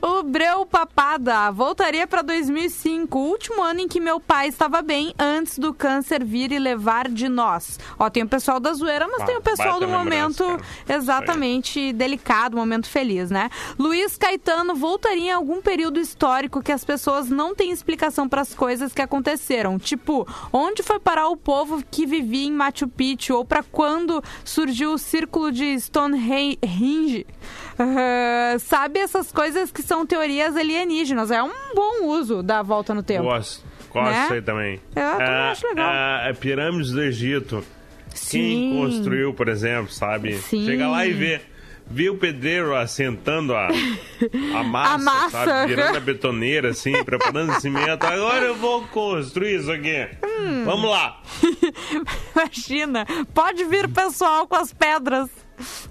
O 0.02 0.24
Breu 0.24 0.66
Papada 0.66 1.52
voltaria 1.52 2.08
para 2.08 2.22
2005, 2.22 3.18
o 3.18 3.22
último 3.30 3.62
ano 3.62 3.82
em 3.82 3.88
que 3.88 4.00
meu 4.00 4.20
pai 4.20 4.48
estava 4.48 4.82
bem 4.82 5.14
antes 5.20 5.60
do 5.60 5.74
câncer 5.74 6.24
vir 6.24 6.52
e 6.52 6.58
levar 6.60 7.10
de 7.10 7.28
nós. 7.30 7.80
Ó, 8.00 8.10
tem 8.10 8.24
o 8.24 8.28
pessoal 8.28 8.60
da 8.60 8.74
zoeira, 8.74 9.08
mas 9.08 9.20
Ba- 9.20 9.26
tem 9.26 9.38
o 9.38 9.42
pessoal 9.42 9.80
baita 9.80 9.86
do 9.86 9.92
momento 9.92 10.44
lembrança, 10.44 10.64
cara. 10.86 10.98
exatamente 11.00 11.94
delicado, 11.94 12.56
momento 12.58 12.88
feliz, 12.88 13.30
né? 13.30 13.50
Luiz 13.78 14.18
Caetano 14.18 14.76
voltaria 14.76 15.26
em 15.30 15.32
algum 15.32 15.62
período 15.62 16.00
histórico 16.00 16.62
que 16.62 16.72
as 16.72 16.84
pessoas 16.84 17.30
não 17.30 17.54
têm 17.54 17.72
explicação 17.72 18.28
para 18.28 18.42
as 18.42 18.54
coisas 18.54 18.94
que 18.94 19.02
aconteceram, 19.02 19.78
tipo, 19.78 20.28
onde 20.52 20.82
foi 20.84 21.00
parar 21.00 21.28
o 21.28 21.38
povo 21.38 21.84
que 21.92 22.06
vivia 22.06 22.48
em 22.48 22.52
Machu 22.52 22.88
Picchu 22.88 23.36
ou 23.36 23.46
para 23.46 23.64
quando 23.64 24.24
surgiu 24.44 24.94
o 24.94 24.98
círculo 24.98 25.52
de 25.52 25.66
Stonehenge. 26.08 27.26
Ah, 27.80 28.56
sabe 28.60 29.00
essas 29.00 29.32
coisas 29.32 29.72
que 29.72 29.82
são 29.82 30.06
teorias 30.06 30.56
alienígenas. 30.56 31.32
É 31.32 31.42
um 31.42 31.52
bom 31.76 32.06
uso 32.08 32.44
da 32.44 32.62
volta 32.62 32.94
no 32.94 33.02
tempo. 33.04 33.24
Gosto, 33.24 33.66
gosto 33.92 34.10
Né? 34.12 34.28
aí 34.32 34.42
também. 34.42 34.74
Eu 34.96 35.12
também 35.12 35.28
Ah, 35.28 35.52
acho 35.52 35.68
legal. 35.68 35.90
ah, 35.92 36.34
pirâmides 36.40 36.92
do 36.92 37.02
Egito. 37.02 37.64
Sim. 38.14 38.40
Quem 38.40 38.74
construiu, 38.80 39.34
por 39.34 39.48
exemplo, 39.48 39.92
sabe? 39.92 40.36
Sim. 40.38 40.66
Chega 40.66 40.88
lá 40.88 41.06
e 41.06 41.14
vê. 41.14 41.42
Vê 41.86 42.10
o 42.10 42.16
pedreiro 42.18 42.74
assentando 42.74 43.54
a, 43.54 43.68
a 44.58 44.64
massa, 44.64 44.94
A 44.94 44.98
massa. 45.00 45.30
sabe? 45.46 45.68
Virando 45.76 45.98
a 45.98 46.00
betoneira, 46.00 46.70
assim, 46.70 47.04
preparando 47.04 47.60
cimento. 47.60 48.06
Agora 48.06 48.46
eu 48.46 48.56
vou 48.56 48.84
construir 48.88 49.60
isso 49.60 49.70
aqui. 49.72 50.08
Hum. 50.24 50.64
Vamos 50.64 50.90
lá. 50.90 51.22
Imagina, 52.36 53.06
pode 53.34 53.66
vir 53.66 53.90
pessoal 53.90 54.48
com 54.48 54.56
as 54.56 54.72
pedras. 54.74 55.30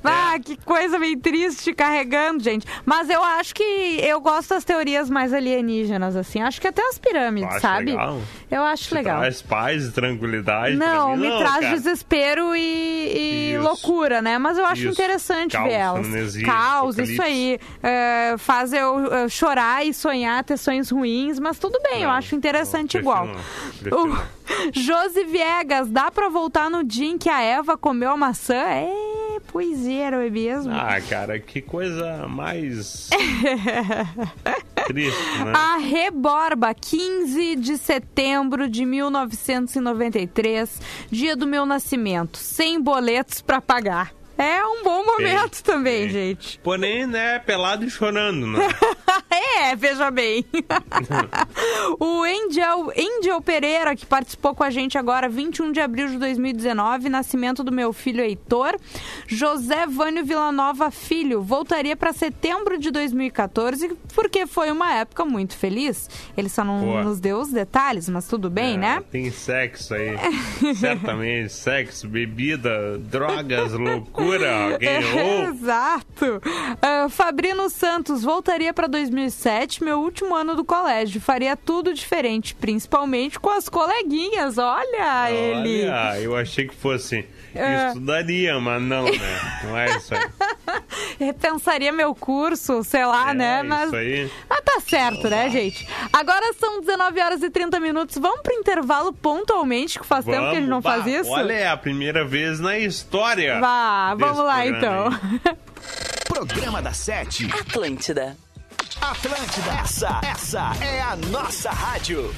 Ah, 0.05 0.37
que 0.43 0.57
coisa 0.65 0.99
meio 0.99 1.19
triste 1.19 1.73
carregando, 1.73 2.43
gente. 2.43 2.67
Mas 2.85 3.09
eu 3.11 3.23
acho 3.23 3.55
que 3.55 3.63
eu 3.63 4.21
gosto 4.21 4.51
das 4.51 4.65
teorias 4.65 5.09
mais 5.11 5.33
alienígenas, 5.33 6.17
assim. 6.17 6.41
Acho 6.43 6.61
que 6.61 6.69
até 6.69 6.83
as 6.89 6.99
pirâmides, 6.99 7.51
Acho 7.51 7.61
sabe? 7.61 7.85
legal. 7.93 8.21
Eu 8.53 8.63
acho 8.65 8.95
legal. 8.95 9.19
Traz 9.21 9.41
paz 9.41 9.87
e 9.87 9.93
tranquilidade. 9.93 10.77
Não, 10.77 11.17
mim. 11.17 11.23
me 11.29 11.39
traz 11.39 11.61
cara. 11.61 11.75
desespero 11.75 12.55
e, 12.55 13.53
e 13.55 13.59
loucura, 13.59 14.21
né? 14.21 14.37
Mas 14.39 14.59
eu 14.59 14.67
acho 14.67 14.83
Isso. 14.83 14.91
interessante 14.91 15.53
Caos, 15.53 15.65
ver 15.69 15.73
elas. 15.73 16.07
Caos, 16.43 16.99
apocalipse. 16.99 17.13
isso 17.15 17.23
aí. 17.23 17.59
É, 17.83 18.35
faz 18.37 18.73
eu, 18.75 18.99
eu 19.07 19.29
chorar 19.31 19.87
e 19.87 19.95
sonhar, 19.95 20.45
ter 20.45 20.59
sonhos 20.59 20.91
ruins, 20.91 21.39
mas 21.39 21.59
tudo 21.59 21.81
bem, 21.83 22.03
eu 22.03 22.09
Não, 22.09 22.15
acho 22.15 22.35
interessante 22.35 22.95
não, 22.97 23.01
igual. 23.01 23.27
não, 23.27 23.99
O 24.11 24.19
Josi 24.79 25.25
Viegas, 25.25 25.89
dá 25.89 26.11
pra 26.11 26.29
voltar 26.29 26.69
no 26.69 26.85
dia 26.85 27.09
em 27.09 27.17
que 27.17 27.31
a 27.31 27.41
Eva 27.41 27.79
comeu 27.79 28.11
a 28.11 28.17
maçã? 28.19 28.55
É, 28.55 29.39
pois 29.51 29.87
é, 29.87 30.11
não 30.11 30.21
é 30.21 30.29
mesmo? 30.29 30.73
Ah, 30.75 31.01
cara, 31.09 31.39
que 31.41 31.63
coisa 31.63 32.27
mais 32.29 33.09
triste, 34.87 35.39
né? 35.45 35.53
A 35.55 35.77
Reborba, 35.79 36.75
15 36.75 37.57
de 37.57 37.79
setembro 37.79 38.42
de 38.69 38.85
1993, 38.85 40.81
dia 41.11 41.37
do 41.37 41.47
meu 41.47 41.65
nascimento, 41.67 42.39
sem 42.39 42.81
boletos 42.81 43.41
pra 43.41 43.61
pagar. 43.61 44.13
É 44.37 44.65
um 44.65 44.83
bom 44.83 45.05
momento 45.05 45.63
também, 45.63 46.07
Sim. 46.07 46.13
gente. 46.13 46.59
Porém, 46.63 47.07
né, 47.07 47.39
pelado 47.39 47.85
e 47.85 47.91
chorando, 47.91 48.47
né? 48.47 48.69
É, 49.63 49.77
veja 49.77 50.11
bem. 50.11 50.45
o 52.01 52.23
Angel, 52.23 52.93
Angel 52.97 53.41
Pereira, 53.41 53.95
que 53.95 54.05
participou 54.05 54.55
com 54.55 54.65
a 54.65 54.71
gente 54.71 54.99
agora, 54.99 55.29
21 55.29 55.71
de 55.73 55.81
abril 55.81 56.09
de 56.09 56.19
2019, 56.19 57.09
nascimento 57.09 57.63
do 57.63 57.71
meu 57.71 57.93
filho 57.93 58.23
Heitor. 58.25 58.77
José 59.27 59.87
Vânio 59.87 60.25
Villanova 60.25 60.91
Filho, 60.91 61.41
voltaria 61.43 61.97
para 61.97 62.13
setembro 62.13 62.77
de 62.77 62.91
2014, 62.91 63.95
porque 64.15 64.47
foi 64.47 64.71
uma 64.73 64.93
época 64.95 65.25
muito 65.25 65.57
feliz. 65.57 66.11
Ele 66.37 66.49
só 66.49 66.65
não 66.65 66.81
Boa. 66.81 67.05
nos 67.05 67.21
deu 67.21 67.39
os 67.39 67.51
detalhes, 67.51 68.09
mas 68.09 68.27
tudo 68.27 68.51
bem, 68.51 68.75
É, 68.75 68.79
né? 68.79 69.03
Tem 69.11 69.31
sexo 69.31 69.95
aí. 69.95 70.17
Certamente. 70.75 71.53
Sexo, 71.53 72.09
bebida, 72.09 72.99
drogas, 72.99 73.73
loucura. 73.73 74.73
Alguém 74.73 74.89
errou. 74.91 75.49
Exato. 75.51 76.43
Ah, 76.81 77.07
Fabrino 77.09 77.71
Santos 77.71 78.23
voltaria 78.23 78.73
para 78.75 78.87
2007, 78.87 79.52
meu 79.83 80.01
último 80.01 80.35
ano 80.35 80.55
do 80.55 80.65
colégio. 80.65 81.21
Faria 81.21 81.57
tudo 81.57 81.93
diferente, 81.93 82.55
principalmente 82.55 83.39
com 83.39 83.51
as 83.51 83.69
coleguinhas. 83.69 84.59
Olha, 84.59 85.31
ele. 85.31 85.89
Olha, 85.89 86.21
eu 86.21 86.37
achei 86.37 86.67
que 86.67 86.75
fosse. 86.75 87.27
É. 87.55 87.89
Estudaria, 87.89 88.59
mas 88.59 88.83
não, 88.83 89.05
né? 89.05 89.61
Não 89.65 89.77
é 89.77 89.97
isso 89.97 90.15
aí. 90.15 90.23
Repensaria 91.21 91.93
meu 91.93 92.15
curso, 92.15 92.83
sei 92.83 93.05
lá, 93.05 93.31
É, 93.31 93.35
né? 93.35 93.63
Mas, 93.63 93.87
isso 93.89 93.97
aí. 93.97 94.31
mas 94.49 94.61
tá 94.61 94.81
certo, 94.81 95.29
né, 95.29 95.51
gente? 95.51 95.87
Agora 96.13 96.53
são 96.55 96.81
19 96.81 97.21
horas 97.21 97.43
e 97.43 97.51
30 97.51 97.79
minutos. 97.79 98.17
Vamos 98.17 98.41
pro 98.41 98.55
intervalo 98.55 99.13
pontualmente, 99.13 99.99
que 99.99 100.07
faz 100.07 100.25
tempo 100.25 100.39
que 100.39 100.45
a 100.47 100.55
gente 100.55 100.69
não 100.69 100.81
Vamos, 100.81 101.05
faz 101.05 101.05
bah, 101.05 101.21
isso? 101.21 101.31
Olha, 101.31 101.53
é 101.53 101.69
a 101.69 101.77
primeira 101.77 102.25
vez 102.25 102.59
na 102.59 102.79
história. 102.79 103.61
Vá, 103.61 104.15
vamos 104.15 104.39
lá 104.39 104.63
programa 104.63 105.11
então. 105.43 105.57
Programa 106.27 106.81
da 106.81 106.93
Sete. 106.95 107.47
Atlântida. 107.53 108.35
Atlântida. 109.03 109.73
Essa, 109.83 110.21
essa 110.23 110.73
é 110.81 111.03
a 111.03 111.17
nossa 111.17 111.71
rádio. 111.71 112.33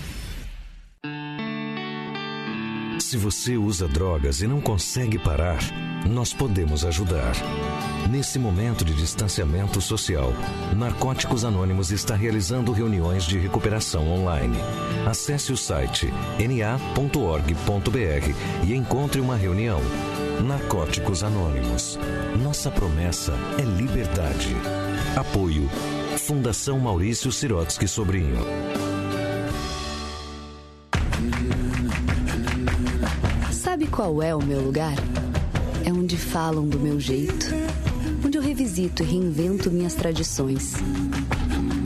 Se 2.98 3.18
você 3.18 3.58
usa 3.58 3.86
drogas 3.86 4.40
e 4.40 4.46
não 4.46 4.62
consegue 4.62 5.18
parar, 5.18 5.58
nós 6.08 6.32
podemos 6.32 6.82
ajudar. 6.86 7.34
Nesse 8.10 8.38
momento 8.38 8.82
de 8.82 8.94
distanciamento 8.94 9.78
social, 9.82 10.32
Narcóticos 10.74 11.44
Anônimos 11.44 11.92
está 11.92 12.16
realizando 12.16 12.72
reuniões 12.72 13.24
de 13.24 13.38
recuperação 13.38 14.08
online. 14.08 14.56
Acesse 15.06 15.52
o 15.52 15.56
site 15.58 16.10
na.org.br 16.38 17.54
e 18.66 18.74
encontre 18.74 19.20
uma 19.20 19.36
reunião. 19.36 19.80
Narcóticos 20.42 21.22
Anônimos. 21.22 21.98
Nossa 22.42 22.70
promessa 22.70 23.34
é 23.58 23.62
liberdade. 23.62 24.56
Apoio. 25.14 25.70
Fundação 26.24 26.78
Maurício 26.78 27.30
Sirotsky 27.30 27.86
Sobrinho. 27.86 28.38
Sabe 33.52 33.86
qual 33.86 34.22
é 34.22 34.34
o 34.34 34.42
meu 34.42 34.58
lugar? 34.62 34.94
É 35.84 35.92
onde 35.92 36.16
falam 36.16 36.66
do 36.66 36.80
meu 36.80 36.98
jeito, 36.98 37.46
onde 38.24 38.38
eu 38.38 38.42
revisito 38.42 39.02
e 39.02 39.06
reinvento 39.06 39.70
minhas 39.70 39.92
tradições. 39.92 40.72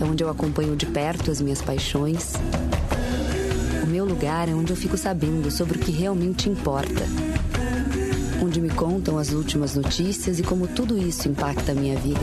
É 0.00 0.04
onde 0.04 0.22
eu 0.22 0.30
acompanho 0.30 0.76
de 0.76 0.86
perto 0.86 1.32
as 1.32 1.40
minhas 1.40 1.60
paixões. 1.60 2.34
O 3.82 3.86
meu 3.88 4.04
lugar 4.04 4.48
é 4.48 4.52
onde 4.52 4.72
eu 4.72 4.76
fico 4.76 4.96
sabendo 4.96 5.50
sobre 5.50 5.78
o 5.78 5.80
que 5.80 5.90
realmente 5.90 6.48
importa. 6.48 7.02
Onde 8.40 8.60
me 8.60 8.70
contam 8.70 9.18
as 9.18 9.32
últimas 9.32 9.74
notícias 9.74 10.38
e 10.38 10.44
como 10.44 10.68
tudo 10.68 10.96
isso 10.96 11.28
impacta 11.28 11.72
a 11.72 11.74
minha 11.74 11.98
vida. 11.98 12.20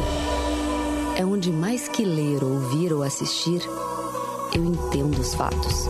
É 1.18 1.24
onde 1.26 1.50
mais 1.50 1.88
que 1.88 2.04
ler, 2.04 2.44
ouvir 2.44 2.92
ou 2.92 3.02
assistir, 3.02 3.62
eu 4.54 4.66
entendo 4.66 5.18
os 5.18 5.34
fatos. 5.34 5.88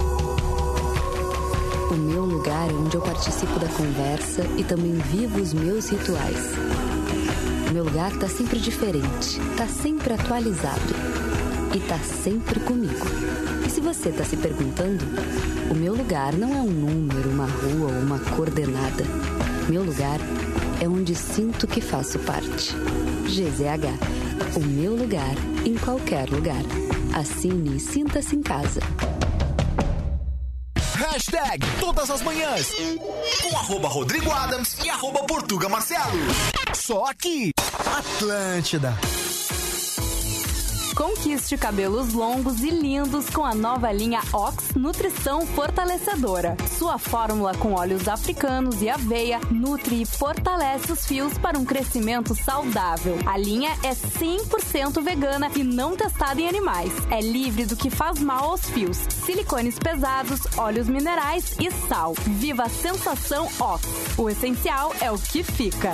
O 1.90 1.96
meu 1.96 2.24
lugar 2.24 2.70
é 2.70 2.74
onde 2.74 2.96
eu 2.96 3.02
participo 3.02 3.58
da 3.60 3.68
conversa 3.70 4.44
e 4.56 4.64
também 4.64 4.94
vivo 4.94 5.42
os 5.42 5.52
meus 5.52 5.90
rituais. 5.90 6.38
O 7.68 7.74
meu 7.74 7.86
lugar 7.86 8.12
tá 8.20 8.28
sempre 8.28 8.60
diferente, 8.60 9.40
tá 9.58 9.68
sempre 9.68 10.14
atualizado 10.14 10.94
e 11.76 11.80
tá 11.80 11.98
sempre 11.98 12.60
comigo. 12.60 13.06
E 13.66 13.70
se 13.70 13.82
você 13.82 14.12
tá 14.12 14.24
se 14.24 14.38
perguntando, 14.38 15.04
o 15.72 15.74
meu 15.74 15.96
lugar 15.96 16.34
não 16.34 16.54
é 16.54 16.62
um 16.62 16.70
número, 16.70 17.30
uma 17.32 17.48
rua 17.48 17.92
ou 17.92 18.00
uma 18.00 18.20
coordenada. 18.20 19.04
Meu 19.68 19.84
lugar 19.84 20.20
é 20.55 20.55
onde 20.84 21.16
sinto 21.16 21.68
que 21.68 21.82
faço 21.82 22.20
parte. 22.20 22.74
GZH, 23.28 24.58
o 24.58 24.60
meu 24.60 24.96
lugar 24.96 25.36
em 25.66 25.76
qualquer 25.76 26.30
lugar. 26.30 26.62
Assine 27.14 27.78
e 27.78 27.80
sinta-se 27.80 28.36
em 28.36 28.42
casa. 28.42 28.82
Hashtag 30.96 31.66
todas 31.80 32.10
as 32.10 32.22
manhãs. 32.22 32.72
Com 33.42 33.58
arroba 33.58 33.88
Rodrigo 33.88 34.32
Adams 34.32 34.78
e 34.84 34.90
arroba 34.90 35.24
Portuga 35.26 35.70
Marcelo. 35.70 36.20
Só 36.74 37.06
aqui. 37.06 37.52
Atlântida. 37.98 38.94
Conquiste 40.96 41.58
cabelos 41.58 42.14
longos 42.14 42.62
e 42.62 42.70
lindos 42.70 43.30
com 43.30 43.44
a 43.44 43.54
nova 43.54 43.92
linha 43.92 44.22
Ox 44.32 44.76
Nutrição 44.76 45.46
Fortalecedora. 45.46 46.56
Sua 46.78 46.98
fórmula 46.98 47.54
com 47.56 47.74
óleos 47.74 48.08
africanos 48.08 48.82
e 48.82 48.90
aveia 48.90 49.42
nutre 49.52 50.04
e 50.04 50.06
fortalece 50.06 50.94
os 50.94 51.06
fios 51.06 51.38
para 51.38 51.60
um 51.60 51.66
crescimento 51.66 52.34
saudável. 52.34 53.20
A 53.26 53.38
linha 53.38 53.72
é 53.84 53.92
100% 53.92 55.04
vegana 55.04 55.52
e 55.54 55.66
não 55.66 55.98
testada 55.98 56.40
em 56.40 56.48
animais. 56.48 56.94
É 57.12 57.20
livre 57.20 57.66
do 57.66 57.76
que 57.76 57.90
faz 57.90 58.18
mal 58.20 58.52
aos 58.52 58.62
fios, 58.70 58.98
silicones 59.26 59.78
pesados, 59.78 60.40
óleos 60.58 60.88
minerais 60.88 61.58
e 61.60 61.70
sal. 61.90 62.14
Viva 62.26 62.64
a 62.64 62.70
sensação 62.70 63.50
Ox. 63.60 63.86
O 64.18 64.30
essencial 64.30 64.96
é 65.02 65.12
o 65.12 65.18
que 65.18 65.44
fica. 65.44 65.92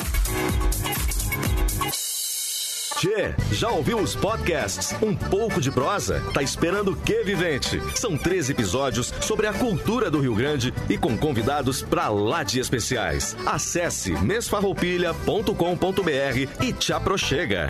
Tchê, 3.01 3.33
já 3.51 3.71
ouviu 3.71 3.97
os 3.97 4.15
podcasts 4.15 4.95
Um 5.01 5.15
pouco 5.15 5.59
de 5.59 5.71
prosa? 5.71 6.21
Tá 6.35 6.43
esperando 6.43 6.91
o 6.91 6.95
que, 6.95 7.23
vivente? 7.23 7.81
São 7.95 8.15
três 8.15 8.47
episódios 8.47 9.11
sobre 9.21 9.47
a 9.47 9.53
cultura 9.53 10.11
do 10.11 10.19
Rio 10.19 10.35
Grande 10.35 10.71
e 10.87 10.99
com 10.99 11.17
convidados 11.17 11.81
pra 11.81 12.09
lá 12.09 12.43
de 12.43 12.59
especiais. 12.59 13.35
Acesse 13.43 14.11
mesfarroupilha.com.br 14.11 16.63
e 16.63 16.73
te 16.73 16.93
aproxega. 16.93 17.69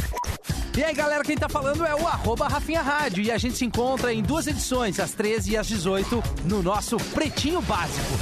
E 0.78 0.84
aí, 0.84 0.94
galera, 0.94 1.24
quem 1.24 1.38
tá 1.38 1.48
falando 1.48 1.86
é 1.86 1.96
o 1.96 2.06
arroba 2.06 2.50
Rafinha 2.50 2.82
Rádio. 2.82 3.24
E 3.24 3.32
a 3.32 3.38
gente 3.38 3.56
se 3.56 3.64
encontra 3.64 4.14
em 4.14 4.22
duas 4.22 4.48
edições, 4.48 5.00
às 5.00 5.14
13 5.14 5.52
e 5.52 5.58
às 5.58 5.66
18, 5.66 6.22
no 6.44 6.62
nosso 6.62 6.98
Pretinho 6.98 7.62
Básico. 7.62 8.20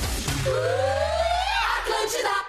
Atlântida, 1.80 2.49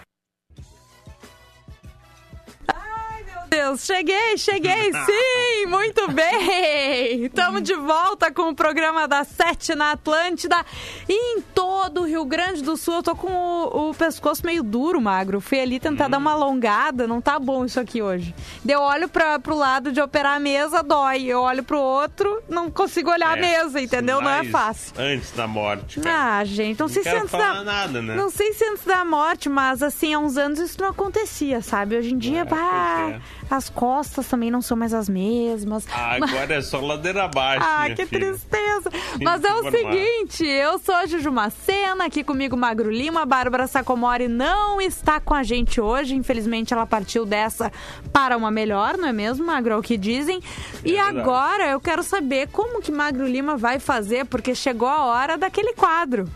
Cheguei, 3.77 4.37
cheguei, 4.37 4.91
sim, 5.05 5.65
muito 5.67 6.11
bem. 6.11 7.25
Estamos 7.25 7.61
de 7.61 7.75
volta 7.75 8.31
com 8.31 8.49
o 8.49 8.55
programa 8.55 9.07
da 9.07 9.23
Sete 9.23 9.75
na 9.75 9.91
Atlântida. 9.91 10.65
E 11.07 11.37
em 11.37 11.41
todo 11.41 12.01
o 12.01 12.05
Rio 12.05 12.25
Grande 12.25 12.61
do 12.63 12.75
Sul, 12.75 12.95
eu 12.95 13.03
tô 13.03 13.15
com 13.15 13.31
o, 13.31 13.89
o 13.89 13.93
pescoço 13.93 14.45
meio 14.45 14.63
duro, 14.63 14.99
magro. 14.99 15.39
Fui 15.39 15.59
ali 15.59 15.79
tentar 15.79 16.07
dar 16.07 16.17
uma 16.17 16.31
alongada, 16.33 17.05
não 17.07 17.21
tá 17.21 17.37
bom 17.39 17.63
isso 17.63 17.79
aqui 17.79 18.01
hoje. 18.01 18.33
Daí 18.65 18.75
eu 18.75 18.81
olho 18.81 19.07
pra, 19.07 19.39
pro 19.39 19.55
lado 19.55 19.91
de 19.91 20.01
operar 20.01 20.37
a 20.37 20.39
mesa, 20.39 20.81
dói. 20.81 21.23
Eu 21.23 21.41
olho 21.41 21.63
pro 21.63 21.79
outro, 21.79 22.41
não 22.49 22.69
consigo 22.69 23.11
olhar 23.11 23.31
a 23.31 23.35
mesa, 23.39 23.79
entendeu? 23.79 24.21
Não 24.21 24.29
é 24.29 24.43
fácil. 24.45 24.93
Antes 24.97 25.31
da 25.31 25.47
morte, 25.47 25.99
cara. 25.99 26.39
Ah, 26.39 26.43
gente, 26.43 26.79
não, 26.79 26.87
Não 26.87 26.93
sei 26.93 27.03
se 27.03 27.09
antes 27.09 27.31
da... 27.31 27.63
nada, 27.63 28.01
né? 28.01 28.15
Não 28.15 28.29
sei 28.29 28.53
se 28.53 28.65
antes 28.65 28.83
da 28.85 29.05
morte, 29.05 29.49
mas 29.49 29.83
assim, 29.83 30.13
há 30.13 30.19
uns 30.19 30.35
anos 30.37 30.59
isso 30.59 30.81
não 30.81 30.89
acontecia, 30.89 31.61
sabe? 31.61 31.95
Hoje 31.97 32.13
em 32.13 32.17
dia, 32.17 32.41
É, 32.41 32.45
pá, 32.45 33.19
pois 33.49 33.50
as 33.51 33.69
costas 33.69 34.25
também 34.27 34.49
não 34.49 34.61
são 34.61 34.77
mais 34.77 34.93
as 34.93 35.09
mesmas. 35.09 35.85
Ah, 35.93 36.15
Agora 36.15 36.53
é 36.55 36.61
só 36.61 36.79
ladeira 36.79 37.25
abaixo. 37.25 37.65
Ah, 37.69 37.89
que 37.93 38.05
filha. 38.05 38.27
tristeza. 38.31 38.89
Mas 39.21 39.43
é 39.43 39.53
o 39.53 39.69
seguinte, 39.69 40.45
eu 40.45 40.79
sou 40.79 40.95
a 40.95 41.05
Juju 41.05 41.31
Macena, 41.31 42.05
aqui 42.05 42.23
comigo 42.23 42.55
Magro 42.55 42.89
Lima, 42.89 43.23
a 43.23 43.25
Bárbara 43.25 43.67
Sacomori 43.67 44.29
não 44.29 44.79
está 44.79 45.19
com 45.19 45.33
a 45.33 45.43
gente 45.43 45.81
hoje, 45.81 46.15
infelizmente 46.15 46.73
ela 46.73 46.85
partiu 46.85 47.25
dessa 47.25 47.69
para 48.13 48.37
uma 48.37 48.49
melhor, 48.49 48.97
não 48.97 49.09
é 49.09 49.13
mesmo, 49.13 49.45
Magro, 49.45 49.73
é 49.73 49.77
o 49.77 49.81
que 49.81 49.97
dizem. 49.97 50.39
e 50.85 50.93
verdade. 50.93 51.19
agora 51.19 51.67
eu 51.71 51.81
quero 51.81 52.03
saber 52.03 52.47
como 52.47 52.81
que 52.81 52.91
Magro 52.91 53.27
Lima 53.27 53.57
vai 53.57 53.79
fazer, 53.79 54.25
porque 54.25 54.55
chegou 54.55 54.87
a 54.87 55.03
hora 55.05 55.37
daquele 55.37 55.73
quadro. 55.73 56.29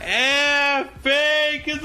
É 0.00 0.84
fake 1.02 1.80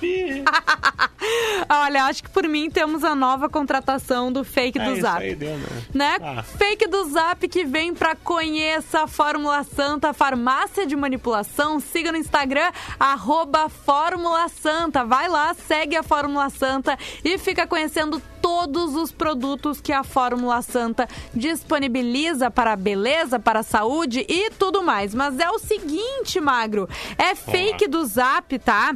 Olha, 1.68 2.04
acho 2.04 2.22
que 2.22 2.30
por 2.30 2.46
mim 2.48 2.70
temos 2.70 3.04
a 3.04 3.14
nova 3.14 3.48
contratação 3.48 4.32
do 4.32 4.44
fake 4.44 4.78
É 4.78 4.84
do 4.84 5.00
Zap. 5.00 5.22
aí, 5.22 5.34
deu, 5.34 5.56
né? 5.58 5.66
né? 5.92 6.16
Ah. 6.22 6.42
Fake 6.42 6.86
do 6.86 7.04
Zap 7.10 7.46
que 7.48 7.64
vem 7.64 7.92
pra 7.94 8.14
Conheça 8.14 9.02
a 9.02 9.06
Fórmula 9.06 9.62
Santa, 9.64 10.12
farmácia 10.12 10.86
de 10.86 10.96
manipulação. 10.96 11.80
Siga 11.80 12.12
no 12.12 12.18
Instagram, 12.18 12.70
arroba 12.98 13.68
Fórmula 13.68 14.48
Santa. 14.48 15.04
Vai 15.04 15.28
lá, 15.28 15.54
segue 15.54 15.96
a 15.96 16.02
Fórmula 16.02 16.48
Santa 16.50 16.96
e 17.24 17.36
fica 17.38 17.66
conhecendo 17.66 18.22
todos 18.40 18.94
os 18.94 19.10
produtos 19.12 19.80
que 19.80 19.92
a 19.92 20.04
Fórmula 20.04 20.62
Santa 20.62 21.08
disponibiliza 21.34 22.50
para 22.50 22.72
a 22.72 22.76
beleza, 22.76 23.38
para 23.38 23.60
a 23.60 23.62
saúde 23.64 24.24
e 24.28 24.50
tudo 24.50 24.82
mais. 24.82 25.14
Mas 25.14 25.38
é 25.38 25.50
o 25.50 25.58
seguinte, 25.58 26.40
Magro, 26.40 26.88
é 27.18 27.34
fake 27.34 27.88
do 27.88 28.04
Zap, 28.06 28.58
tá? 28.60 28.94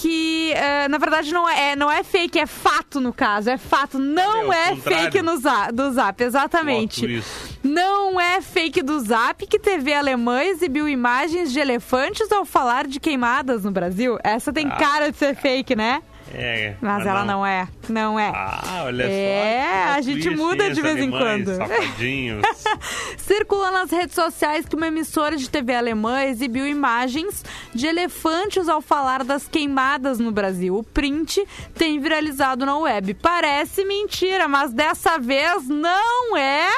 Que 0.00 0.52
eh, 0.52 0.88
na 0.88 0.98
verdade 0.98 1.32
não 1.32 1.48
é, 1.48 1.74
não 1.74 1.90
é 1.90 2.02
fake, 2.02 2.38
é 2.38 2.46
fato 2.46 3.00
no 3.00 3.12
caso. 3.12 3.48
É 3.50 3.56
fato, 3.56 3.98
não 3.98 4.52
é 4.52 4.76
fake 4.76 5.22
no 5.22 5.36
za- 5.38 5.70
do 5.70 5.90
Zap, 5.92 6.22
exatamente. 6.22 7.22
Não 7.62 8.20
é 8.20 8.40
fake 8.40 8.82
do 8.82 9.00
Zap 9.00 9.46
que 9.46 9.58
TV 9.58 9.94
alemã 9.94 10.42
exibiu 10.44 10.88
imagens 10.88 11.52
de 11.52 11.58
elefantes 11.58 12.30
ao 12.30 12.44
falar 12.44 12.86
de 12.86 13.00
queimadas 13.00 13.64
no 13.64 13.70
Brasil. 13.70 14.18
Essa 14.22 14.52
tem 14.52 14.66
Ah. 14.68 14.76
cara 14.76 15.10
de 15.10 15.16
ser 15.16 15.34
fake, 15.34 15.74
né? 15.74 16.02
É, 16.34 16.74
Mas 16.80 17.06
ela 17.06 17.24
não 17.24 17.46
é. 17.46 17.68
Não 17.88 18.18
é. 18.18 18.32
Ah, 18.34 18.82
olha 18.84 19.04
É, 19.04 19.84
só. 19.86 19.92
a 19.94 20.00
gente 20.00 20.28
muda 20.30 20.70
de 20.70 20.80
vez 20.82 20.96
em 20.98 21.10
quando. 21.10 21.52
Circula 23.18 23.70
nas 23.70 23.90
redes 23.90 24.14
sociais 24.14 24.66
que 24.66 24.74
uma 24.76 24.88
emissora 24.88 25.36
de 25.36 25.48
TV 25.48 25.74
alemã 25.74 26.22
exibiu 26.24 26.66
imagens 26.66 27.44
de 27.74 27.86
elefantes 27.86 28.68
ao 28.68 28.80
falar 28.80 29.24
das 29.24 29.46
queimadas 29.48 30.18
no 30.18 30.30
Brasil. 30.30 30.76
O 30.76 30.82
print 30.82 31.44
tem 31.74 31.98
viralizado 32.00 32.66
na 32.66 32.76
web. 32.78 33.14
Parece 33.14 33.84
mentira, 33.84 34.48
mas 34.48 34.72
dessa 34.72 35.18
vez 35.18 35.68
não 35.68 36.36
é. 36.36 36.68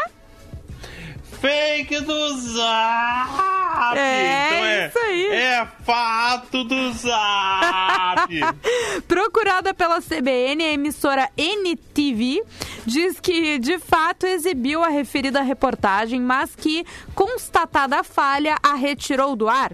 Fake 1.41 2.01
do 2.01 2.37
Zap! 2.39 3.97
É, 3.97 4.47
então 4.47 4.67
é, 4.67 4.87
isso 4.89 4.99
aí. 4.99 5.27
É 5.27 5.69
fato 5.85 6.65
do 6.65 6.93
Zap! 6.93 8.29
Procurada 9.07 9.73
pela 9.73 10.01
CBN, 10.01 10.65
a 10.65 10.73
emissora 10.73 11.29
NTV 11.37 12.43
diz 12.85 13.21
que 13.21 13.59
de 13.59 13.79
fato 13.79 14.27
exibiu 14.27 14.83
a 14.83 14.89
referida 14.89 15.41
reportagem, 15.41 16.21
mas 16.21 16.57
que, 16.57 16.85
constatada 17.15 18.01
a 18.01 18.05
falha, 18.05 18.57
a 18.63 18.75
retirou 18.75 19.37
do 19.37 19.49
ar. 19.49 19.73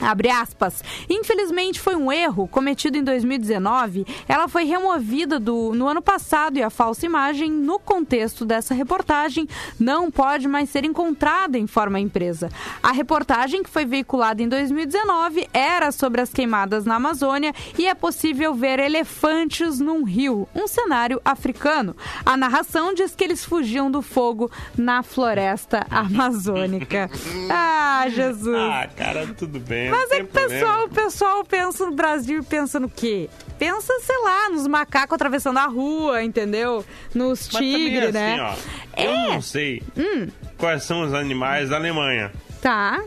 Abre 0.00 0.28
aspas. 0.28 0.82
Infelizmente 1.08 1.80
foi 1.80 1.96
um 1.96 2.12
erro 2.12 2.46
cometido 2.48 2.98
em 2.98 3.04
2019. 3.04 4.06
Ela 4.28 4.48
foi 4.48 4.64
removida 4.64 5.38
do, 5.38 5.72
no 5.74 5.86
ano 5.86 6.02
passado 6.02 6.58
e 6.58 6.62
a 6.62 6.70
falsa 6.70 7.06
imagem, 7.06 7.50
no 7.50 7.78
contexto 7.78 8.44
dessa 8.44 8.74
reportagem, 8.74 9.48
não 9.78 10.10
pode 10.10 10.46
mais 10.48 10.70
ser 10.70 10.84
encontrada, 10.84 11.58
informa 11.58 11.98
a 11.98 12.00
empresa. 12.00 12.50
A 12.82 12.92
reportagem, 12.92 13.62
que 13.62 13.70
foi 13.70 13.84
veiculada 13.84 14.42
em 14.42 14.48
2019, 14.48 15.48
era 15.52 15.90
sobre 15.92 16.20
as 16.20 16.32
queimadas 16.32 16.84
na 16.84 16.96
Amazônia 16.96 17.52
e 17.78 17.86
é 17.86 17.94
possível 17.94 18.54
ver 18.54 18.78
elefantes 18.78 19.80
num 19.80 20.04
rio, 20.04 20.48
um 20.54 20.66
cenário 20.66 21.20
africano. 21.24 21.96
A 22.24 22.36
narração 22.36 22.94
diz 22.94 23.14
que 23.14 23.24
eles 23.24 23.44
fugiam 23.44 23.90
do 23.90 24.02
fogo 24.02 24.50
na 24.76 25.02
floresta 25.02 25.86
amazônica. 25.90 27.10
Ah, 27.48 28.06
Jesus. 28.08 28.56
ah, 28.56 28.88
cara, 28.96 29.26
tudo 29.36 29.60
bem. 29.60 29.85
Mas 29.90 30.10
é 30.10 30.16
que 30.16 30.22
o 30.22 30.26
pessoal, 30.26 30.84
o 30.84 30.88
pessoal 30.88 31.44
pensa 31.44 31.86
no 31.86 31.92
Brasil 31.92 32.40
e 32.40 32.42
pensa 32.44 32.78
no 32.80 32.88
quê? 32.88 33.28
Pensa, 33.58 33.92
sei 34.00 34.18
lá, 34.22 34.48
nos 34.50 34.66
macacos 34.66 35.14
atravessando 35.14 35.58
a 35.58 35.66
rua, 35.66 36.22
entendeu? 36.22 36.84
Nos 37.14 37.48
também 37.48 37.72
tigres, 37.86 38.04
assim, 38.08 38.12
né? 38.18 38.42
ó, 38.42 38.54
Eu 39.02 39.10
É. 39.10 39.28
não 39.34 39.42
sei 39.42 39.82
Hum, 39.96 40.28
quais 40.58 40.82
são 40.84 41.02
os 41.02 41.14
animais 41.14 41.70
da 41.70 41.76
Alemanha. 41.76 42.32
tá. 42.60 43.02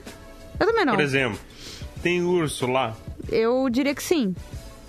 Eu 0.60 0.68
também 0.68 0.84
não. 0.86 0.94
Por 0.96 1.02
exemplo, 1.04 1.40
tem 2.04 2.22
urso 2.22 2.68
lá. 2.68 2.94
Eu 3.32 3.70
diria 3.70 3.96
que 3.96 4.04
sim. 4.04 4.36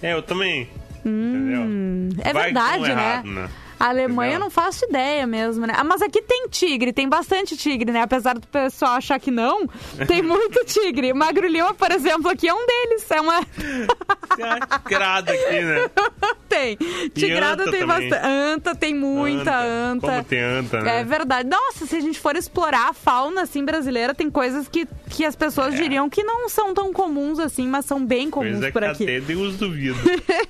É, 0.03 0.13
eu 0.15 0.23
também. 0.23 0.69
Hum, 1.07 2.09
é 2.23 2.33
Vai 2.33 2.45
verdade, 2.45 2.83
né? 2.83 2.91
errado, 2.91 3.27
né? 3.27 3.49
A 3.81 3.89
Alemanha 3.89 4.35
eu 4.35 4.41
não 4.41 4.51
faço 4.51 4.85
ideia 4.85 5.27
mesmo, 5.27 5.67
né? 5.67 5.73
Ah, 5.77 5.83
Mas 5.83 6.03
aqui 6.03 6.21
tem 6.21 6.49
tigre, 6.51 6.93
tem 6.93 7.09
bastante 7.09 7.57
tigre, 7.57 7.91
né? 7.91 8.03
Apesar 8.03 8.35
do 8.39 8.47
pessoal 8.47 8.93
achar 8.93 9.19
que 9.19 9.31
não, 9.31 9.67
tem 10.07 10.21
muito 10.23 10.63
tigre. 10.67 11.15
Magro 11.15 11.47
Lima, 11.49 11.73
por 11.73 11.91
exemplo, 11.91 12.29
aqui 12.31 12.47
é 12.47 12.53
um 12.55 12.67
deles. 12.67 13.11
É 13.11 13.21
uma. 13.21 13.41
Tigrada 14.85 15.33
aqui, 15.33 15.61
né? 15.63 15.91
tem. 16.49 16.77
Tigrada 17.15 17.63
anta 17.63 17.71
tem 17.73 17.81
também. 17.81 18.11
bastante. 18.11 18.27
Anta 18.27 18.75
tem 18.75 18.95
muita 18.95 19.59
anta. 19.63 20.07
Como 20.07 20.25
tem 20.25 20.41
anta, 20.41 20.81
né? 20.81 21.01
É 21.01 21.05
verdade. 21.05 21.49
Nossa, 21.49 21.87
se 21.87 21.97
a 21.97 22.01
gente 22.01 22.19
for 22.21 22.37
explorar 22.37 22.91
a 22.91 22.93
fauna 22.93 23.43
assim 23.43 23.65
brasileira, 23.65 24.15
tem 24.15 24.31
coisas 24.31 24.69
que, 24.69 24.87
que 25.09 25.25
as 25.25 25.35
pessoas 25.35 25.75
diriam 25.75 26.09
que 26.09 26.23
não 26.23 26.49
são 26.49 26.75
tão 26.75 26.93
comuns 26.93 27.39
assim, 27.39 27.67
mas 27.67 27.85
são 27.87 28.05
bem 28.05 28.29
comuns 28.31 28.51
Coisa 28.59 28.73
por 28.73 28.85
aqui. 28.85 29.05
até 29.05 29.21
Deus 29.21 29.57
duvida. 29.57 29.99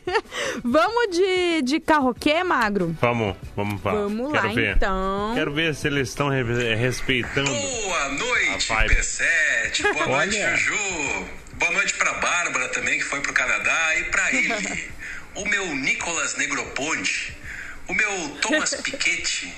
Vamos 0.64 1.16
de, 1.16 1.62
de 1.62 1.80
carroquê, 1.80 2.42
magro? 2.42 2.94
vamos, 3.00 3.19
vamos 3.56 3.82
lá. 3.84 3.92
Vamos 3.92 4.32
Quero 4.32 4.46
lá, 4.48 4.52
ver. 4.54 4.76
então. 4.76 5.32
Quero 5.34 5.52
ver 5.54 5.74
se 5.74 5.86
eles 5.86 6.08
estão 6.08 6.28
re- 6.28 6.74
respeitando. 6.74 7.50
Boa 7.50 8.08
noite, 8.08 8.72
A 8.72 8.76
vibe. 8.76 8.94
P7. 8.96 9.82
Boa 9.94 10.06
noite, 10.06 10.36
Olha. 10.38 10.56
Juju. 10.56 11.26
Boa 11.54 11.72
noite 11.72 11.94
pra 11.94 12.14
Bárbara 12.14 12.68
também, 12.68 12.98
que 12.98 13.04
foi 13.04 13.20
pro 13.20 13.32
Canadá. 13.32 13.96
E 13.98 14.04
pra 14.04 14.32
ele, 14.34 14.90
o 15.34 15.44
meu 15.46 15.66
Nicolas 15.76 16.36
Negroponte, 16.36 17.36
o 17.88 17.94
meu 17.94 18.38
Thomas 18.40 18.74
Piketty, 18.82 19.52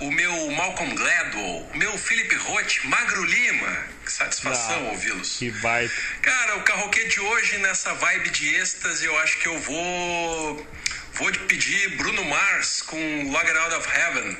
o 0.00 0.10
meu 0.10 0.50
Malcolm 0.52 0.94
Gladwell, 0.94 1.68
o 1.72 1.76
meu 1.76 1.96
Felipe 1.98 2.34
Roth, 2.36 2.84
Magro 2.84 3.24
Lima. 3.24 3.92
Que 4.04 4.10
satisfação 4.10 4.86
Ah, 4.88 4.90
ouvi-los. 4.90 5.36
Que 5.38 5.50
baita. 5.52 5.94
Cara, 6.22 6.56
o 6.56 6.62
carroquê 6.62 7.04
de 7.04 7.20
hoje, 7.20 7.58
nessa 7.58 7.94
vibe 7.94 8.30
de 8.30 8.54
êxtase, 8.56 9.04
eu 9.04 9.16
acho 9.20 9.38
que 9.38 9.46
eu 9.46 9.60
vou. 9.60 10.66
Vou 11.14 11.30
te 11.30 11.38
pedir 11.40 11.96
Bruno 11.96 12.24
Mars 12.24 12.82
com 12.82 13.30
Logger 13.30 13.56
Out 13.56 13.74
of 13.74 13.88
Heaven. 13.88 14.36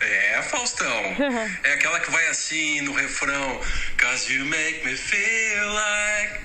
É, 0.00 0.42
Faustão. 0.42 1.16
É 1.64 1.72
aquela 1.74 2.00
que 2.00 2.10
vai 2.10 2.26
assim 2.28 2.80
no 2.82 2.92
refrão. 2.92 3.60
Cause 3.98 4.32
you 4.32 4.44
make 4.44 4.84
me 4.84 4.94
feel 4.96 5.72
like 5.72 6.40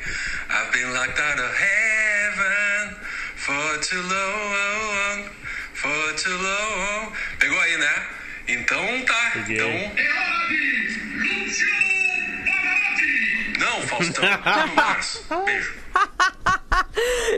I've 0.49 0.71
been 0.71 0.93
locked 0.93 1.19
out 1.19 1.39
of 1.39 1.54
heaven 1.58 2.95
for 3.36 3.78
too 3.80 4.01
long, 4.01 5.30
for 5.73 6.13
too 6.15 6.38
long. 6.38 7.12
Pegou 7.39 7.60
aí, 7.60 7.78
né? 7.78 8.08
Então 8.47 9.06
tá. 9.06 9.32
Peguei. 9.34 9.58
Então. 9.58 9.95
Não, 13.60 13.82
Faustão. 13.88 14.23
Bruno 14.41 14.75
Mars. 14.75 15.23
Beijo. 15.45 15.73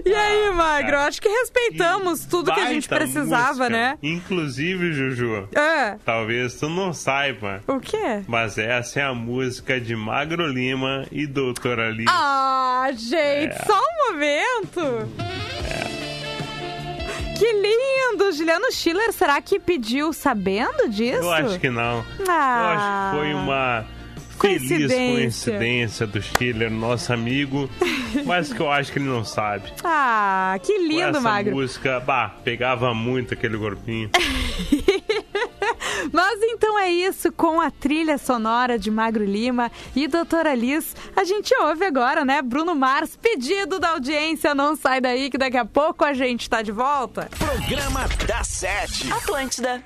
E 0.06 0.14
aí, 0.14 0.52
magro? 0.52 0.98
Acho 1.00 1.22
que 1.22 1.28
respeitamos 1.30 2.26
tudo 2.26 2.54
que 2.54 2.60
a 2.60 2.68
gente 2.68 2.88
precisava, 2.88 3.48
música. 3.50 3.70
né? 3.70 3.98
Inclusive, 4.04 4.94
Juju, 4.94 5.50
É. 5.56 5.96
talvez 6.06 6.56
tu 6.56 6.70
não 6.70 6.94
saiba, 6.94 7.62
O 7.68 7.80
quê? 7.80 8.22
mas 8.28 8.58
essa 8.58 9.00
é 9.00 9.04
a 9.04 9.14
música 9.14 9.80
de 9.82 9.96
Magro 9.96 10.46
Lima 10.48 11.06
e 11.12 11.26
Doutora 11.26 11.88
Alice. 11.88 12.06
Ah, 12.10 12.88
gente, 12.94 13.54
É. 13.56 13.64
só 13.66 13.80
um 13.80 14.12
momento. 14.14 15.10
Que 17.38 17.52
lindo! 17.54 18.32
Juliano 18.32 18.72
Schiller, 18.72 19.14
será 19.14 19.40
que 19.42 19.60
pediu 19.60 20.12
sabendo 20.12 20.90
disso? 20.90 21.22
Eu 21.22 21.32
acho 21.32 21.60
que 21.60 21.70
não. 21.70 22.04
Ah. 22.28 22.60
Eu 22.60 22.68
acho 22.80 23.12
que 23.12 23.18
foi 23.18 23.34
uma 23.34 23.86
feliz 24.38 24.60
Coincidência. 24.70 25.12
coincidência 25.54 26.08
do 26.08 26.22
Schiller, 26.22 26.72
nosso 26.72 27.12
amigo, 27.14 27.70
mas 28.26 28.54
que 28.54 28.60
eu 28.60 28.72
acho 28.72 28.92
que 28.92 29.00
ele 29.00 29.08
não 29.08 29.24
sabe. 29.26 29.72
Ah, 29.84 30.58
que 30.64 30.74
Com 30.74 30.84
lindo, 30.88 31.02
essa 31.02 31.20
Magro. 31.22 31.56
música, 31.56 32.00
bah, 32.00 32.30
pegava 32.44 32.94
muito 32.94 33.34
aquele 33.34 33.58
corpinho. 33.58 34.10
Mas 36.12 36.40
então 36.42 36.78
é 36.80 36.90
isso, 36.90 37.32
com 37.32 37.60
a 37.60 37.70
trilha 37.72 38.18
sonora 38.18 38.78
de 38.80 38.90
Magro 38.92 39.26
Lima 39.26 39.72
e 39.96 40.08
Doutora 40.08 40.54
Liz, 40.54 40.96
a 41.16 41.24
gente 41.24 41.54
ouve 41.60 41.84
agora, 41.86 42.24
né, 42.24 42.42
Bruno 42.42 42.76
Mars, 42.76 43.18
pedido 43.22 43.80
da 43.80 43.90
audiência, 43.90 44.54
não 44.56 44.76
sai 44.76 45.02
daí 45.02 45.30
que 45.30 45.38
daqui 45.38 45.58
a 45.58 45.66
pouco 45.66 46.06
a 46.06 46.14
gente 46.14 46.50
tá 46.50 46.62
de 46.62 46.72
volta. 46.72 47.30
Programa 47.38 48.08
da 48.26 48.44
Sete. 48.44 49.12
Atlântida. 49.12 49.84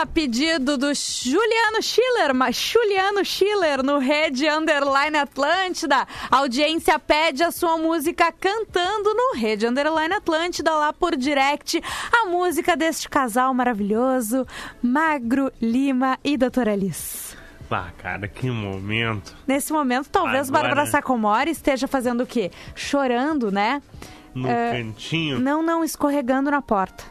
Baita 0.00 0.06
pedido 0.06 0.76
do 0.78 0.92
Juliano 0.94 1.82
Schiller, 1.82 2.34
mas 2.34 2.56
Juliano 2.56 3.24
Schiller 3.24 3.82
no 3.82 3.98
Rede 3.98 4.48
Underline 4.48 5.16
Atlântida. 5.18 6.06
A 6.30 6.38
audiência 6.38 6.98
pede 6.98 7.42
a 7.42 7.50
sua 7.50 7.76
música 7.76 8.32
cantando 8.32 9.12
no 9.14 9.34
Rede 9.36 9.66
Underline 9.66 10.14
Atlântida 10.14 10.70
lá 10.72 10.92
por 10.92 11.16
direct. 11.16 11.82
A 12.12 12.26
música 12.28 12.76
deste 12.76 13.08
casal 13.08 13.52
maravilhoso, 13.52 14.46
Magro 14.82 15.52
Lima 15.60 16.18
e 16.24 16.36
Doutora 16.36 16.72
Alice. 16.72 17.36
Ah, 17.70 17.90
cara, 17.98 18.26
que 18.26 18.50
momento. 18.50 19.36
Nesse 19.46 19.72
momento, 19.72 20.08
talvez 20.10 20.48
Agora- 20.48 20.68
Bárbara 20.68 20.86
Sacomori 20.90 21.50
esteja 21.52 21.86
fazendo 21.86 22.22
o 22.24 22.26
quê? 22.26 22.50
Chorando, 22.74 23.52
né? 23.52 23.80
No 24.34 24.48
É, 24.48 24.72
cantinho. 24.72 25.38
Não, 25.38 25.62
não, 25.62 25.84
escorregando 25.84 26.50
na 26.50 26.60
porta 26.62 27.04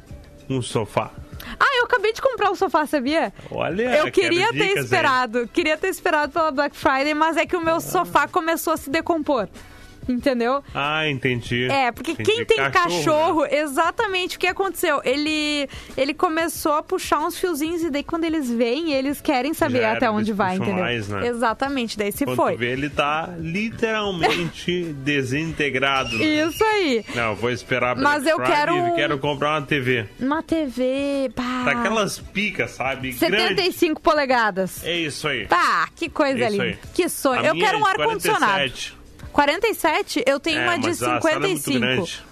Um 0.50 0.62
sofá. 0.62 1.12
Ah, 1.60 1.78
eu 1.80 1.86
acabei 1.86 2.14
de 2.14 2.22
comprar 2.22 2.52
o 2.52 2.56
sofá, 2.56 2.86
sabia? 2.86 3.34
Olha, 3.50 3.98
eu 3.98 4.12
queria 4.12 4.50
ter 4.50 4.68
dicas 4.70 4.84
esperado. 4.86 5.48
Queria 5.48 5.76
ter 5.78 5.88
esperado 5.90 6.32
pela 6.32 6.52
Black 6.52 6.76
Friday, 6.76 7.14
mas 7.14 7.36
é 7.38 7.46
que 7.46 7.56
o 7.56 7.62
meu 7.62 7.82
sofá 7.82 8.28
começou 8.28 8.74
a 8.74 8.78
se 8.78 8.90
decompor. 8.90 9.48
Entendeu? 10.08 10.64
Ah, 10.74 11.08
entendi. 11.08 11.66
É, 11.70 11.92
porque 11.92 12.12
Entendi. 12.12 12.32
quem 12.32 12.46
tem 12.46 12.72
cachorro, 12.72 13.44
né? 13.44 13.60
exatamente 13.60 14.36
o 14.36 14.40
que 14.40 14.48
aconteceu? 14.48 15.02
Ele 15.04 15.68
ele 15.96 16.14
começou 16.14 16.74
a 16.74 16.84
puxar 16.84 17.20
uns 17.20 17.38
fiozinhos 17.38 17.84
e 17.84 17.90
daí 17.90 18.04
quando 18.04 18.24
eles 18.24 18.50
vêm, 18.52 18.92
eles 18.94 19.22
querem 19.22 19.54
saber 19.54 19.82
Já 19.82 19.94
até 19.94 20.10
onde 20.10 20.34
vai, 20.34 20.56
entendeu? 20.58 20.76
mais, 20.76 21.08
né? 21.08 21.28
Exatamente, 21.28 21.98
daí 21.98 22.12
se 22.12 22.26
Quando 22.26 22.36
foi. 22.36 22.56
vê, 22.58 22.72
ele 22.72 22.90
tá 22.90 23.30
literalmente 23.40 24.84
desintegrado. 25.04 26.18
né? 26.18 26.26
Isso 26.26 26.64
aí. 26.64 27.06
Não, 27.16 27.30
eu 27.32 27.36
vou 27.36 27.50
esperar 27.52 27.96
Black 27.96 28.04
Mas 28.10 28.26
eu 28.26 28.38
Friday 28.38 28.56
quero 28.56 28.96
quero 28.96 29.20
comprar 29.20 29.52
uma 29.60 29.62
TV. 29.68 30.06
Uma 30.20 30.44
TV, 30.44 31.32
pá. 31.36 31.64
Daquelas 31.66 32.20
picas, 32.20 32.72
sabe? 32.72 33.12
Grande. 33.12 33.36
75 33.56 34.02
polegadas. 34.02 34.84
É 34.84 34.96
isso 34.98 35.28
aí. 35.28 35.46
Pá, 35.48 35.88
que 35.96 36.10
coisa 36.10 36.44
É 36.44 36.50
linda. 36.50 36.64
aí. 36.64 36.78
Que 36.94 37.08
sonho. 37.10 37.42
A 37.42 37.46
Eu 37.46 37.54
minha 37.54 37.66
quero 37.66 37.78
é 37.78 37.82
um 37.82 37.84
de 37.84 37.90
ar-condicionado. 37.90 38.46
47. 38.54 39.01
47? 39.32 40.24
Eu 40.28 40.40
tenho 40.40 40.60
É, 40.60 40.64
uma 40.64 40.78
de 40.78 40.88
mas 40.88 41.02
a 41.02 41.20
sala 41.20 41.32
é 41.32 41.40
muito 41.40 41.62
55. 41.62 41.80
grande. 41.80 42.32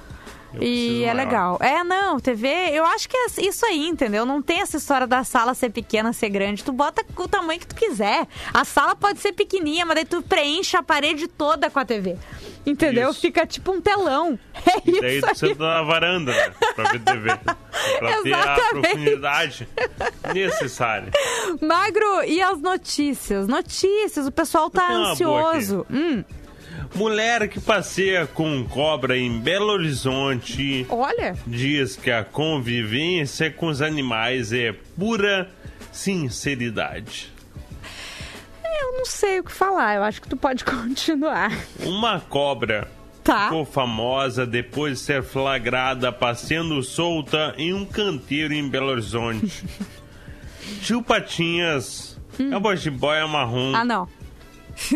Eu 0.52 0.64
E 0.64 1.04
é 1.04 1.14
maior. 1.14 1.16
legal. 1.28 1.58
É, 1.62 1.84
não, 1.84 2.20
TV, 2.20 2.48
eu 2.72 2.84
acho 2.84 3.08
que 3.08 3.16
é 3.16 3.28
isso 3.44 3.64
aí, 3.68 3.88
entendeu? 3.88 4.26
Não 4.26 4.42
tem 4.42 4.62
essa 4.62 4.78
história 4.78 5.06
da 5.06 5.24
sala 5.24 5.54
ser 5.54 5.70
pequena, 5.70 6.12
ser 6.12 6.30
grande. 6.30 6.64
Tu 6.64 6.72
bota 6.72 7.06
o 7.18 7.28
tamanho 7.28 7.60
que 7.60 7.68
tu 7.68 7.76
quiser. 7.76 8.28
A 8.52 8.66
sala 8.66 8.96
pode 8.96 9.20
ser 9.20 9.32
pequenininha, 9.34 9.86
mas 9.86 9.94
daí 9.96 10.06
tu 10.06 10.24
preenche 10.24 10.76
a 10.76 10.82
parede 10.82 11.28
toda 11.28 11.70
com 11.70 11.78
a 11.78 11.86
TV. 11.86 12.18
Entendeu? 12.66 13.12
Isso. 13.12 13.22
Fica 13.22 13.46
tipo 13.46 13.72
um 13.72 13.80
telão. 13.80 14.40
É 14.66 14.82
E 14.90 15.00
daí 15.02 15.18
isso 15.18 15.28
tu 15.28 15.30
aí. 15.30 15.36
senta 15.36 15.64
na 15.64 15.82
varanda, 15.84 16.32
né? 16.34 16.52
Pra 16.76 16.92
ver 16.92 17.00
TV. 17.00 17.30
Pra 18.00 18.22
ter 18.24 18.34
a 18.34 18.40
Exatamente. 18.40 18.82
profundidade 18.82 19.70
necessária. 20.34 21.12
Magro, 21.62 22.24
e 22.26 22.42
as 22.42 22.60
notícias? 22.60 23.48
Notícias, 23.48 24.28
o 24.28 24.32
pessoal 24.32 24.70
tá 24.70 24.92
ansioso. 24.92 25.86
Hum, 25.90 26.24
Mulher 26.96 27.48
que 27.48 27.60
passeia 27.60 28.26
com 28.28 28.64
cobra 28.66 29.18
em 29.18 29.40
Belo 29.40 29.68
Horizonte 29.72 30.86
olha. 30.90 31.36
diz 31.46 31.96
que 31.96 32.10
a 32.12 32.24
convivência 32.24 33.52
com 33.52 33.68
os 33.68 33.82
animais 33.82 34.52
é 34.52 34.74
pura 34.98 35.50
sinceridade. 35.92 37.32
Eu 38.82 38.98
não 38.98 39.06
sei 39.06 39.40
o 39.40 39.44
que 39.44 39.52
falar, 39.52 39.96
eu 39.96 40.04
acho 40.04 40.22
que 40.22 40.28
tu 40.28 40.36
pode 40.36 40.66
continuar. 40.66 41.52
Uma 41.84 42.20
cobra 42.20 42.88
Tá. 43.24 43.44
ficou 43.46 43.64
famosa 43.66 44.46
depois 44.46 44.94
de 45.00 45.06
ser 45.06 45.22
flagrada 45.24 46.12
passeando 46.12 46.82
solta 46.82 47.54
em 47.58 47.74
um 47.74 47.86
canteiro 47.86 48.54
em 48.54 48.68
Belo 48.68 48.88
Horizonte. 48.88 49.64
Tio 50.82 51.04
Patinhas 51.04 52.18
é 52.40 52.58
uma 52.58 52.76
jiboia 52.76 53.28
marrom 53.28 53.72
Hum. 53.72 53.76
Ah, 53.76 53.86
não. 53.86 54.08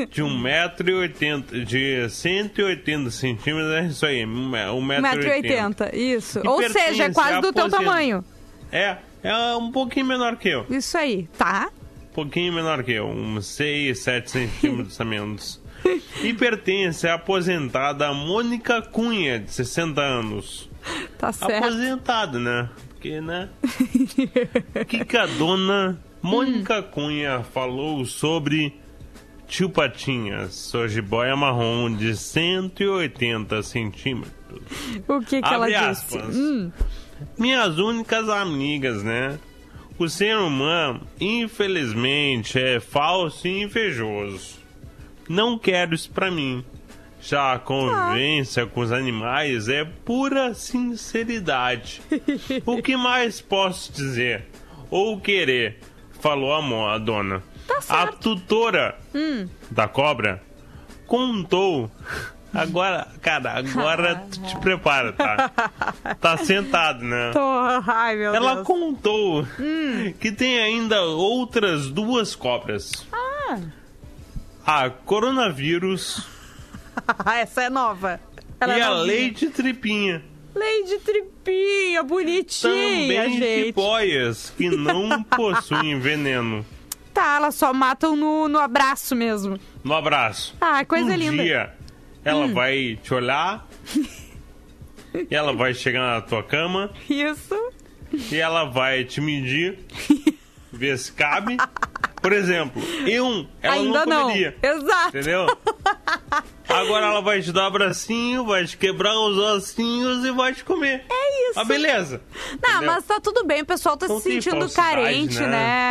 De 0.09 0.23
1,80m, 0.23 1.65
de 1.65 2.09
180 2.09 3.11
centímetros, 3.11 3.71
é 3.71 3.85
isso 3.85 4.05
aí, 4.05 4.23
1,80m. 4.23 5.03
1,80m, 5.03 5.93
isso. 5.93 6.39
E 6.43 6.47
Ou 6.47 6.69
seja, 6.69 7.03
é 7.03 7.13
quase 7.13 7.41
do 7.41 7.51
teu 7.51 7.69
tamanho. 7.69 8.23
É, 8.71 8.97
é 9.21 9.55
um 9.55 9.71
pouquinho 9.71 10.05
menor 10.05 10.37
que 10.37 10.49
eu. 10.49 10.65
Isso 10.69 10.97
aí, 10.97 11.27
tá? 11.37 11.69
Um 12.11 12.13
pouquinho 12.13 12.53
menor 12.53 12.83
que 12.83 12.93
eu, 12.93 13.07
uns 13.07 13.45
6, 13.47 13.99
7 13.99 14.31
centímetros 14.31 14.99
a 14.99 15.05
menos. 15.05 15.61
E 16.21 16.33
pertence 16.33 17.07
à 17.07 17.15
aposentada 17.15 18.13
Mônica 18.13 18.81
Cunha, 18.81 19.39
de 19.39 19.51
60 19.51 20.01
anos. 20.01 20.69
Tá 21.17 21.31
certo. 21.31 21.65
Aposentada, 21.65 22.39
né? 22.39 22.69
Porque, 22.89 23.19
né? 23.19 23.49
O 24.81 24.85
que, 24.85 25.03
que 25.03 25.17
a 25.17 25.25
dona 25.25 25.99
Mônica. 26.23 26.81
Cunha 26.81 27.43
falou 27.43 28.05
sobre 28.05 28.79
tio 29.47 29.69
Patinhas, 29.69 30.53
sua 30.55 30.87
jiboia 30.87 31.35
marrom 31.35 31.95
de 31.95 32.15
180 32.15 33.61
centímetros? 33.63 34.33
O 35.07 35.19
que 35.21 35.41
que 35.41 35.47
ela 35.47 35.65
Abre 35.65 35.71
disse? 35.89 36.17
aspas. 36.17 36.35
Hum, 36.35 36.71
Minhas 37.37 37.77
únicas 37.77 38.27
amigas, 38.29 39.03
né? 39.03 39.37
O 39.97 40.09
ser 40.09 40.35
humano, 40.37 41.01
infelizmente, 41.19 42.59
é 42.59 42.79
falso 42.79 43.47
e 43.47 43.61
invejoso. 43.61 44.55
Não 45.29 45.57
quero 45.57 45.93
isso 45.95 46.11
pra 46.11 46.29
mim. 46.31 46.63
Já 47.21 47.53
a 47.53 47.59
convivência 47.59 48.65
com 48.65 48.81
os 48.81 48.91
animais 48.91 49.69
é 49.69 49.85
pura 49.85 50.53
sinceridade. 50.53 52.01
o 52.65 52.81
que 52.81 52.97
mais 52.97 53.39
posso 53.39 53.93
dizer? 53.93 54.45
Ou 54.89 55.19
querer? 55.21 55.79
Falou 56.19 56.53
a, 56.53 56.61
mo- 56.61 56.85
a 57.77 57.81
dona. 57.81 58.03
a 58.03 58.07
tutora 58.13 58.99
hum. 59.13 59.47
da 59.71 59.87
cobra 59.87 60.41
contou 61.07 61.89
Agora, 62.53 63.07
cara, 63.19 63.57
agora 63.57 64.27
tu 64.29 64.39
te 64.43 64.55
prepara, 64.59 65.11
tá? 65.11 65.49
Tá 66.21 66.37
sentado, 66.37 67.03
né? 67.03 67.31
Tô... 67.33 67.39
Ai, 67.87 68.15
meu 68.15 68.33
Ela 68.35 68.55
Deus. 68.55 68.67
contou 68.67 69.43
que 70.19 70.31
tem 70.31 70.59
ainda 70.59 71.01
outras 71.01 71.89
duas 71.89 72.35
cobras. 72.35 72.91
Ah, 73.11 73.57
A 74.65 74.89
coronavírus 74.91 76.27
essa 77.25 77.63
é 77.63 77.69
nova. 77.71 78.19
Ela 78.59 78.77
e 78.77 78.81
é 78.81 78.83
a 78.83 78.89
novinha. 78.89 79.05
leite 79.05 79.49
tripinha. 79.49 80.23
Lady 80.55 80.99
Tripinha, 80.99 82.03
bonitinha, 82.03 82.71
Também 82.71 83.39
gente. 83.39 83.65
tipóias 83.65 84.53
que 84.55 84.69
não 84.69 85.23
possuem 85.35 85.99
veneno. 85.99 86.63
Tá, 87.13 87.35
elas 87.35 87.55
só 87.55 87.71
matam 87.73 88.15
no, 88.15 88.47
no 88.49 88.57
abraço 88.59 89.15
mesmo. 89.15 89.59
No 89.83 89.93
abraço. 89.93 90.55
Ah, 90.59 90.83
coisa 90.83 91.11
um 91.11 91.15
linda. 91.15 91.43
dia 91.43 91.73
ela 92.25 92.45
Hum. 92.45 92.53
vai 92.53 92.97
te 93.03 93.13
olhar 93.13 93.67
e 95.29 95.35
ela 95.35 95.53
vai 95.53 95.73
chegar 95.73 95.99
na 96.15 96.21
tua 96.21 96.41
cama 96.41 96.91
Isso. 97.09 97.55
e 98.31 98.35
ela 98.37 98.63
vai 98.65 99.03
te 99.03 99.19
medir, 99.21 99.77
ver 100.71 100.97
se 100.97 101.11
cabe. 101.11 101.57
Por 102.21 102.31
exemplo, 102.31 102.81
eu, 103.05 103.45
ela 103.61 103.75
Ainda 103.75 104.05
não 104.05 104.15
não. 104.15 104.21
comeria. 104.27 104.57
Exato. 104.63 105.09
Entendeu? 105.17 105.45
Agora 106.73 107.05
ela 107.07 107.21
vai 107.21 107.41
te 107.41 107.51
dar 107.51 107.63
um 107.63 107.67
abracinho, 107.67 108.45
vai 108.45 108.65
te 108.65 108.75
quebrar 108.77 109.17
os 109.17 109.37
ossinhos 109.37 110.25
e 110.25 110.31
vai 110.31 110.53
te 110.53 110.63
comer. 110.63 111.05
É 111.09 111.49
isso. 111.51 111.59
Ah, 111.59 111.63
beleza. 111.63 112.21
Não, 112.61 112.69
Entendeu? 112.77 112.91
mas 112.93 113.05
tá 113.05 113.19
tudo 113.19 113.45
bem, 113.45 113.61
o 113.61 113.65
pessoal 113.65 113.95
tá 113.97 114.07
Não 114.07 114.17
se 114.19 114.23
tem 114.29 114.41
sentindo 114.41 114.69
carente, 114.71 115.39
né? 115.41 115.47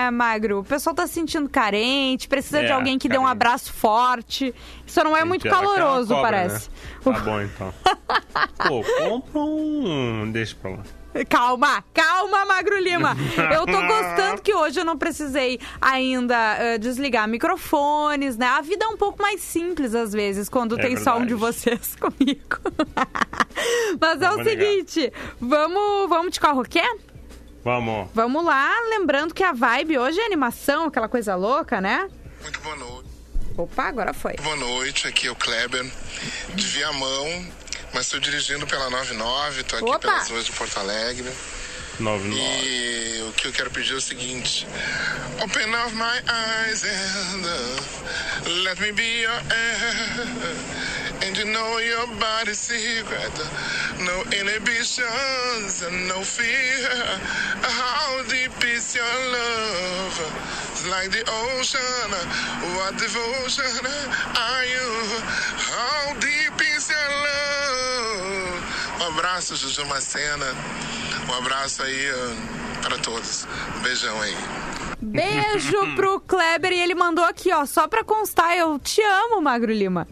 né? 0.07 0.11
Magro? 0.11 0.61
O 0.61 0.65
pessoal 0.65 0.95
tá 0.95 1.07
se 1.07 1.15
sentindo 1.15 1.49
carente, 1.49 2.29
precisa 2.29 2.61
É, 2.63 2.67
de 2.67 2.73
alguém 2.73 2.99
que 2.99 3.09
dê 3.09 3.17
um 3.17 3.23
carente. 3.23 3.33
abraço 3.33 3.73
forte. 3.73 4.55
Isso 4.87 5.03
não 5.05 5.17
é 5.17 5.25
muito 5.25 5.43
quer 5.43 5.55
uma 5.55 5.75
caloroso, 5.75 6.09
cobra, 6.15 6.23
parece. 6.31 6.69
né? 6.71 6.77
Tá 7.05 7.21
bom, 7.21 7.41
então. 7.41 7.75
Pô, 8.69 8.85
compra 9.09 9.41
um... 9.41 10.31
Deixa 10.33 10.55
pra 10.61 10.71
lá. 10.73 10.83
Calma, 11.29 11.85
calma, 11.93 12.45
Magro 12.47 12.79
Lima. 12.79 13.17
Eu 13.55 13.67
tô 13.67 13.81
gostando 13.87 14.41
que 14.43 14.55
hoje 14.55 14.81
eu 14.81 14.85
não 14.85 14.97
precisei 14.97 15.61
ainda 15.81 16.35
eh, 16.59 16.79
desligar 16.79 17.29
microfones, 17.29 18.37
né? 18.37 18.47
A 18.47 18.61
vida 18.63 18.85
é 18.85 18.89
um 18.89 18.97
pouco 18.97 19.21
mais 19.23 19.41
simples 19.43 19.95
às 19.95 20.13
vezes 20.13 20.49
quando 20.49 20.79
É 20.79 20.83
tem 20.83 20.97
só 20.97 21.19
um 21.19 21.27
de 21.27 21.35
verdade. 21.35 21.55
vocês 21.55 21.97
comigo. 22.01 22.59
Mas 24.01 24.23
é 24.23 24.29
o 24.29 24.31
Vamos 24.33 24.47
ligar. 24.47 24.63
seguinte, 24.67 25.13
vamos, 25.41 26.09
vamos 26.09 26.33
de 26.33 26.41
carroquê? 26.41 26.83
Vamos. 27.65 28.09
Vamos 28.15 28.45
lá, 28.45 28.71
lembrando 28.91 29.33
que 29.35 29.45
a 29.45 29.53
vibe 29.53 29.99
hoje 29.99 30.19
é 30.19 30.27
animação, 30.27 30.87
aquela 30.87 31.09
coisa 31.09 31.35
louca, 31.37 31.81
né? 31.81 32.09
Muito 32.43 32.59
boa 32.61 32.75
noite. 32.77 33.09
Opa, 33.57 33.85
agora 33.85 34.13
foi. 34.15 34.33
Boa 34.43 34.57
noite, 34.57 35.07
aqui 35.07 35.29
é 35.29 35.31
o 35.31 35.37
Kleber, 35.37 35.85
de 36.55 36.67
Viamão, 36.67 37.47
mas 37.93 38.07
estou 38.07 38.21
dirigindo 38.21 38.67
pela 38.67 38.89
99, 38.91 39.61
estou 39.61 39.79
aqui 39.79 39.89
Opa! 39.89 39.99
pelas 39.99 40.29
ruas 40.29 40.45
de 40.47 40.53
Porto 40.53 40.79
Alegre. 40.79 41.31
99. 42.01 42.67
E 42.67 43.23
o 43.29 43.33
que 43.33 43.49
eu 43.49 43.53
quero 43.53 43.71
pedir 43.71 43.93
é 43.93 43.97
o 43.97 44.01
seguinte: 44.01 44.67
Open 45.43 45.75
up 45.75 45.95
my 45.95 46.21
eyes 46.27 46.85
and 46.85 47.45
uh, 47.45 48.51
let 48.65 48.81
me 48.81 48.93
be 48.93 49.21
your 49.23 49.31
air. 49.31 50.57
And 51.25 51.37
you 51.37 51.45
know 51.45 51.79
your 51.79 52.07
body's 52.19 52.59
secret. 52.59 53.33
No 54.01 54.23
inhibitions 54.33 55.83
and 55.83 56.09
no 56.09 56.25
fear. 56.25 56.89
How 57.63 58.23
deep 58.25 58.65
is 58.65 58.95
your 58.97 59.05
love? 59.31 60.21
It's 60.73 60.87
like 60.89 61.11
the 61.11 61.23
ocean. 61.29 62.11
What 62.77 62.97
devotion 62.99 63.87
are 64.37 64.65
you? 64.65 65.23
How 65.71 66.15
deep 66.15 66.61
is 66.75 66.91
your 66.91 67.09
love? 67.09 67.62
Um 69.03 69.09
abraço, 69.09 69.57
Juju 69.57 69.85
Macena. 69.87 70.47
Um 71.29 71.35
abraço 71.35 71.83
aí 71.83 72.09
uh, 72.11 72.83
para 72.83 72.99
todos. 72.99 73.49
Um 73.77 73.81
beijão 73.81 74.21
aí. 74.21 74.37
Beijo 75.01 75.95
pro 75.97 76.21
Kleber 76.21 76.71
e 76.71 76.79
ele 76.81 76.95
mandou 76.95 77.25
aqui, 77.25 77.53
ó, 77.53 77.67
só 77.67 77.89
pra 77.89 78.05
constar, 78.05 78.57
eu 78.57 78.79
te 78.79 79.03
amo, 79.03 79.43
Magro 79.43 79.73
Lima. 79.73 80.07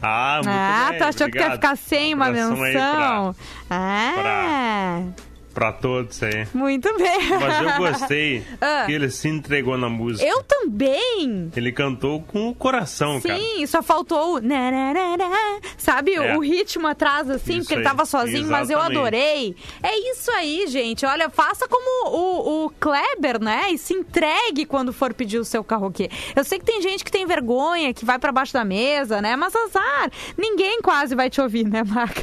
Ah, 0.00 0.40
muito 0.44 0.50
ah, 0.50 0.86
bem, 0.90 0.98
tu 0.98 1.04
achou 1.04 1.26
que 1.26 1.32
tu 1.32 1.38
ia 1.38 1.46
obrigado. 1.46 1.52
ficar 1.54 1.76
sem 1.76 2.14
uma 2.14 2.26
Abração 2.26 2.62
aí 2.62 2.72
menção? 2.74 3.36
Ah, 3.68 4.12
Pra 4.14 5.25
todos 5.72 6.22
aí. 6.22 6.46
muito 6.54 6.92
bem. 6.96 7.30
Mas 7.40 7.62
eu 7.62 7.78
gostei 7.78 8.44
Ah. 8.60 8.84
que 8.86 8.92
ele 8.92 9.10
se 9.10 9.28
entregou 9.28 9.76
na 9.78 9.88
música. 9.88 10.26
Eu 10.28 10.42
também. 10.42 11.50
Ele 11.56 11.72
cantou 11.72 12.22
com 12.22 12.48
o 12.48 12.54
coração, 12.54 13.20
cara. 13.20 13.38
Sim, 13.38 13.66
só 13.66 13.82
faltou 13.82 14.36
o 14.36 14.40
nararara, 14.40 15.28
sabe, 15.76 16.14
É. 16.14 16.36
o 16.36 16.40
ritmo 16.40 16.86
atrás, 16.86 17.28
assim, 17.30 17.54
Isso 17.54 17.60
porque 17.62 17.74
ele 17.74 17.80
aí, 17.80 17.86
tava 17.86 18.04
sozinho, 18.04 18.48
mas 18.48 18.70
eu 18.70 18.78
exatamente. 18.78 18.98
adorei. 18.98 19.56
É 19.82 20.10
isso 20.12 20.30
aí, 20.30 20.66
gente. 20.68 21.04
Olha, 21.06 21.28
faça 21.30 21.66
como 21.68 22.08
o, 22.10 22.66
o 22.66 22.70
Kleber, 22.80 23.40
né? 23.42 23.70
E 23.70 23.78
se 23.78 23.94
entregue 23.94 24.64
quando 24.66 24.92
for 24.92 25.12
pedir 25.14 25.38
o 25.38 25.44
seu 25.44 25.62
karaokê. 25.64 26.10
Eu 26.34 26.44
sei 26.44 26.58
que 26.58 26.64
tem 26.64 26.80
gente 26.82 27.04
que 27.04 27.10
tem 27.10 27.26
vergonha, 27.26 27.92
que 27.94 28.04
vai 28.04 28.18
pra 28.18 28.32
baixo 28.32 28.52
da 28.52 28.64
mesa, 28.64 29.20
né? 29.22 29.36
Mas 29.36 29.54
azar, 29.54 30.10
ninguém 30.36 30.80
quase 30.82 31.14
vai 31.14 31.28
te 31.30 31.40
ouvir, 31.40 31.66
né, 31.66 31.82
Marco? 31.84 32.22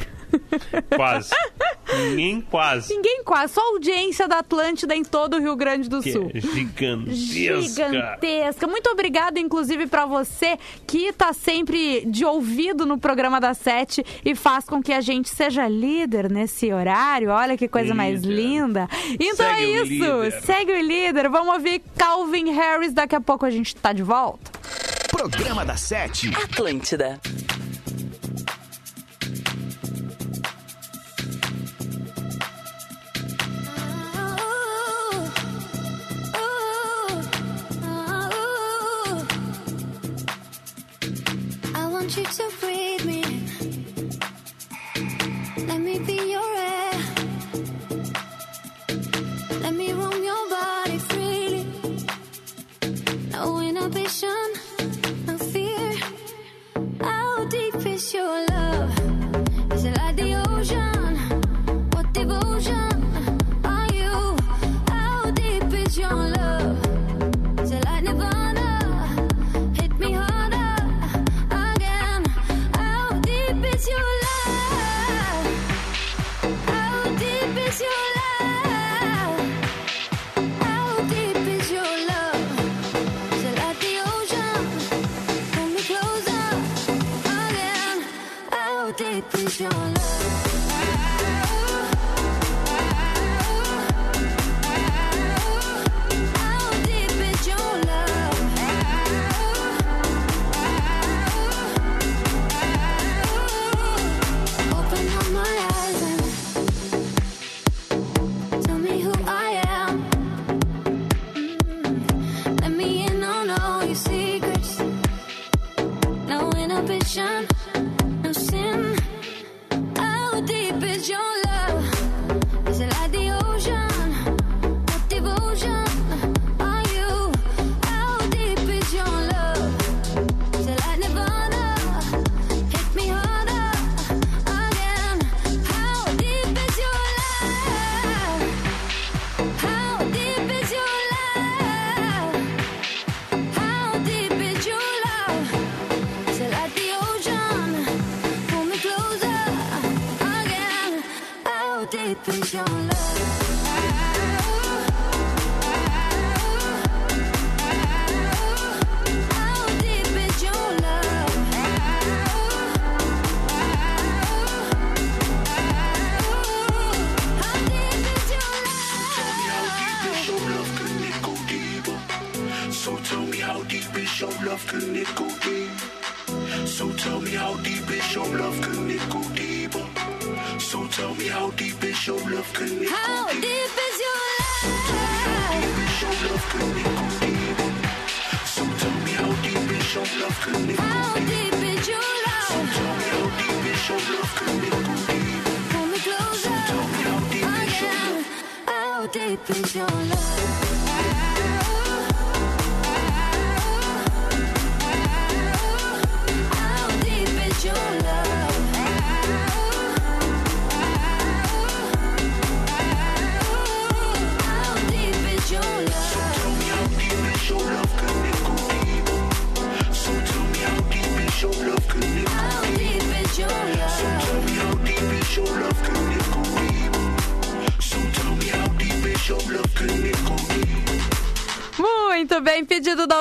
Quase. 0.94 1.30
Ninguém 1.92 2.40
quase. 2.40 2.94
Ninguém 2.94 3.22
quase, 3.24 3.52
só 3.54 3.60
a 3.60 3.64
audiência 3.74 4.26
da 4.26 4.38
Atlântida 4.38 4.96
em 4.96 5.04
todo 5.04 5.36
o 5.36 5.40
Rio 5.40 5.54
Grande 5.54 5.88
do 5.88 6.00
Que 6.00 6.12
Sul. 6.12 6.30
é 6.34 6.40
gigantesca. 6.40 7.14
Gigantesca. 7.14 8.66
Muito 8.66 8.88
obrigada, 8.90 9.38
inclusive, 9.38 9.86
pra 9.86 10.06
você 10.06 10.56
que 10.86 11.12
tá 11.12 11.32
sempre 11.32 12.04
de 12.06 12.24
ouvido 12.24 12.86
no 12.86 12.98
programa 12.98 13.38
da 13.40 13.52
Sete 13.54 14.04
e 14.24 14.34
faz 14.34 14.64
com 14.64 14.82
que 14.82 14.92
a 14.92 15.00
gente 15.00 15.28
seja 15.28 15.68
líder 15.68 16.30
nesse 16.30 16.72
horário. 16.72 17.28
Olha 17.30 17.56
que 17.56 17.68
coisa 17.68 17.94
mais 17.94 18.22
Líder. 18.22 18.34
linda. 18.34 18.88
Então 19.20 19.46
Segue 19.46 19.62
é 19.62 19.82
isso. 19.82 20.46
Segue 20.46 20.72
o 20.72 20.80
líder. 20.80 21.28
Vamos 21.28 21.54
ouvir 21.54 21.82
Calvin 21.96 22.50
Harris. 22.50 22.92
Daqui 22.94 23.14
a 23.14 23.20
pouco 23.20 23.44
a 23.44 23.50
gente 23.50 23.76
tá 23.76 23.92
de 23.92 24.02
volta. 24.02 24.50
Programa 25.10 25.64
da 25.64 25.76
Sete. 25.76 26.30
Atlântida. 26.34 27.20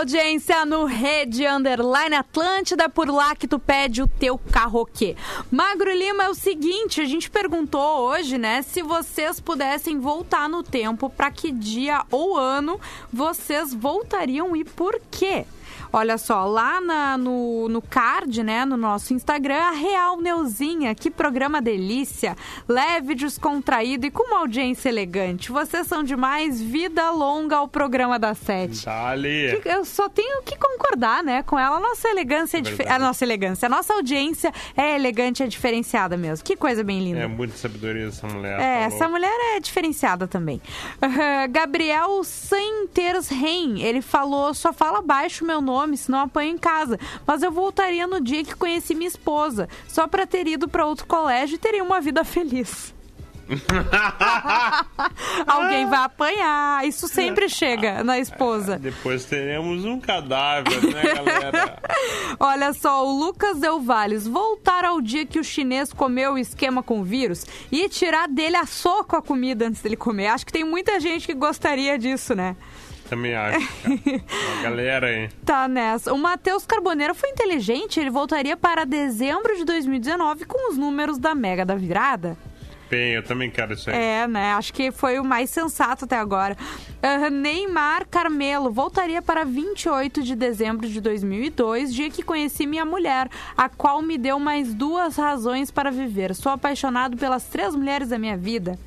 Audiência 0.04 0.66
no 0.66 0.84
Rede 0.84 1.48
Underline 1.48 2.16
Atlântida, 2.16 2.90
por 2.90 3.08
lá 3.08 3.34
que 3.38 3.48
tu 3.48 3.58
pede 3.58 4.02
o 4.02 4.08
teu 4.08 4.38
carroquê. 4.38 5.16
Magro 5.50 5.90
Lima, 5.90 6.26
é 6.26 6.30
o 6.30 6.36
seguinte, 6.36 7.00
a 7.00 7.06
gente 7.06 7.32
perguntou 7.32 8.02
hoje, 8.02 8.38
né, 8.38 8.62
se 8.64 8.82
vocês 8.82 9.40
pudessem 9.40 10.02
voltar 10.02 10.50
no 10.50 10.62
tempo, 10.62 11.10
para 11.10 11.32
que 11.32 11.54
dia 11.54 12.04
ou 12.12 12.38
ano 12.38 12.82
vocês 13.14 13.74
voltariam 13.74 14.54
e 14.58 14.66
por 14.66 15.00
quê? 15.10 15.46
Olha 15.96 16.18
só, 16.18 16.46
lá 16.46 16.82
na- 16.82 17.18
no, 17.18 17.70
no 17.70 17.82
card, 17.82 18.42
né, 18.42 18.66
no 18.66 18.76
nosso 18.76 19.14
Instagram, 19.14 19.62
a 19.62 19.72
Real 19.72 20.20
Neuzinha, 20.20 20.96
que 20.96 21.12
programa 21.12 21.62
delícia, 21.62 22.36
leve, 22.68 23.14
descontraído 23.14 24.08
e 24.08 24.12
com 24.12 24.24
uma 24.24 24.40
audiência 24.40 24.90
elegante. 24.90 25.52
Vocês 25.52 25.86
são 25.86 26.04
demais, 26.04 26.60
vida 26.60 27.12
longa 27.12 27.58
ao 27.58 27.68
programa 27.68 28.18
da 28.18 28.34
Sete. 28.34 28.86
Dali. 28.86 29.62
Eu 29.66 29.86
só 29.86 30.10
tenho 30.10 30.42
que 30.42 30.58
concordar, 30.58 31.24
né, 31.24 31.44
com 31.44 31.60
ela. 31.60 31.78
A 31.78 31.80
nossa 31.80 32.08
elegância 32.10 32.58
é 32.58 32.62
Verdade. 32.64 32.90
A 32.90 32.98
nossa 32.98 33.24
elegância, 33.24 33.66
a 33.68 33.70
nossa 33.70 33.94
audiência 33.94 34.52
é 34.76 34.96
elegante, 34.96 35.44
é 35.44 35.48
diferenciada 35.48 36.18
mesmo. 36.18 36.44
Que 36.44 36.56
coisa 36.56 36.84
bem 36.84 37.04
linda. 37.04 37.20
É 37.20 37.28
muita 37.28 37.56
sabedoria 37.56 38.08
essa 38.08 38.26
mulher. 38.28 38.60
É, 38.60 38.80
tá 38.80 38.96
essa 38.96 39.08
mulher 39.08 39.56
é 39.56 39.60
diferenciada 39.60 40.28
também. 40.28 40.60
Ah, 41.00 41.46
Gabriel 41.52 42.24
Sainters 42.24 43.28
Rein, 43.30 43.82
ele 43.82 44.02
falou: 44.02 44.54
só 44.54 44.72
fala 44.72 45.02
baixo 45.02 45.46
meu 45.46 45.62
nome, 45.62 45.83
senão 45.98 46.20
apanho 46.20 46.52
em 46.52 46.58
casa. 46.58 47.00
Mas 47.26 47.44
eu 47.44 47.52
voltaria 47.52 48.08
no 48.08 48.22
dia 48.22 48.44
que 48.44 48.56
conheci 48.56 48.96
minha 48.96 49.08
esposa, 49.08 49.68
só 49.88 50.08
pra 50.08 50.26
ter 50.26 50.48
ido 50.48 50.68
pra 50.68 50.86
outro 50.86 51.06
colégio 51.06 51.56
e 51.56 51.60
teria 51.60 51.84
uma 51.84 52.00
vida 52.00 52.24
feliz. 52.24 52.94
Alguém 55.46 55.86
vai 55.88 56.00
apanhar, 56.00 56.88
isso 56.88 57.08
sempre 57.08 57.50
chega 57.50 58.04
na 58.04 58.20
esposa. 58.20 58.80
Depois 58.80 59.26
teremos 59.26 59.86
um 59.86 60.00
cadáver, 60.00 60.82
né, 60.82 61.04
galera? 61.14 61.78
Olha 62.40 62.74
só, 62.74 63.06
o 63.06 63.20
Lucas 63.20 63.60
Del 63.60 63.82
Valles 63.82 64.28
voltar 64.28 64.86
ao 64.86 65.02
dia 65.02 65.26
que 65.26 65.40
o 65.40 65.44
chinês 65.44 65.92
comeu 65.92 66.34
o 66.34 66.38
esquema 66.38 66.82
com 66.82 67.04
vírus 67.04 67.46
e 67.72 67.88
tirar 67.90 68.28
dele 68.28 68.56
a 68.56 68.66
soco 68.66 69.16
a 69.16 69.22
comida 69.22 69.68
antes 69.68 69.82
dele 69.82 69.98
comer. 69.98 70.28
Acho 70.28 70.46
que 70.46 70.54
tem 70.54 70.64
muita 70.64 71.00
gente 71.00 71.28
que 71.28 71.34
gostaria 71.34 71.98
disso, 71.98 72.34
né? 72.34 72.56
Também 73.14 73.36
acho. 73.36 73.60
Uma 73.86 74.64
galera 74.64 75.06
aí. 75.06 75.30
Tá 75.46 75.68
nessa. 75.68 76.12
O 76.12 76.18
Matheus 76.18 76.66
Carboneiro 76.66 77.14
foi 77.14 77.30
inteligente, 77.30 78.00
ele 78.00 78.10
voltaria 78.10 78.58
para 78.58 78.86
dezembro 78.86 79.56
de 79.56 79.64
2019 79.64 80.46
com 80.46 80.72
os 80.72 80.78
números 80.78 81.20
da 81.20 81.36
Mega 81.36 81.64
da 81.64 81.76
Virada. 81.76 82.36
Bem, 82.90 83.14
eu 83.14 83.24
também 83.24 83.52
quero 83.52 83.74
isso 83.74 83.90
aí. 83.90 83.96
É, 83.96 84.28
né? 84.28 84.54
Acho 84.54 84.74
que 84.74 84.92
foi 84.92 85.20
o 85.20 85.24
mais 85.24 85.52
sensato 85.52 86.06
até 86.06 86.18
agora. 86.18 86.58
Ah, 87.04 87.30
Neymar 87.30 88.08
Carmelo 88.08 88.72
voltaria 88.72 89.22
para 89.22 89.44
28 89.44 90.24
de 90.24 90.36
dezembro 90.36 90.88
de 90.88 91.00
2002, 91.00 91.94
dia 91.94 92.10
que 92.10 92.24
conheci 92.24 92.66
minha 92.66 92.86
mulher, 92.86 93.30
a 93.56 93.70
qual 93.70 94.02
me 94.02 94.18
deu 94.18 94.40
mais 94.40 94.74
duas 94.74 95.18
razões 95.18 95.70
para 95.70 95.92
viver. 95.92 96.34
Sou 96.34 96.52
apaixonado 96.52 97.16
pelas 97.16 97.44
três 97.44 97.76
mulheres 97.76 98.10
da 98.10 98.18
minha 98.18 98.38
vida. 98.38 98.78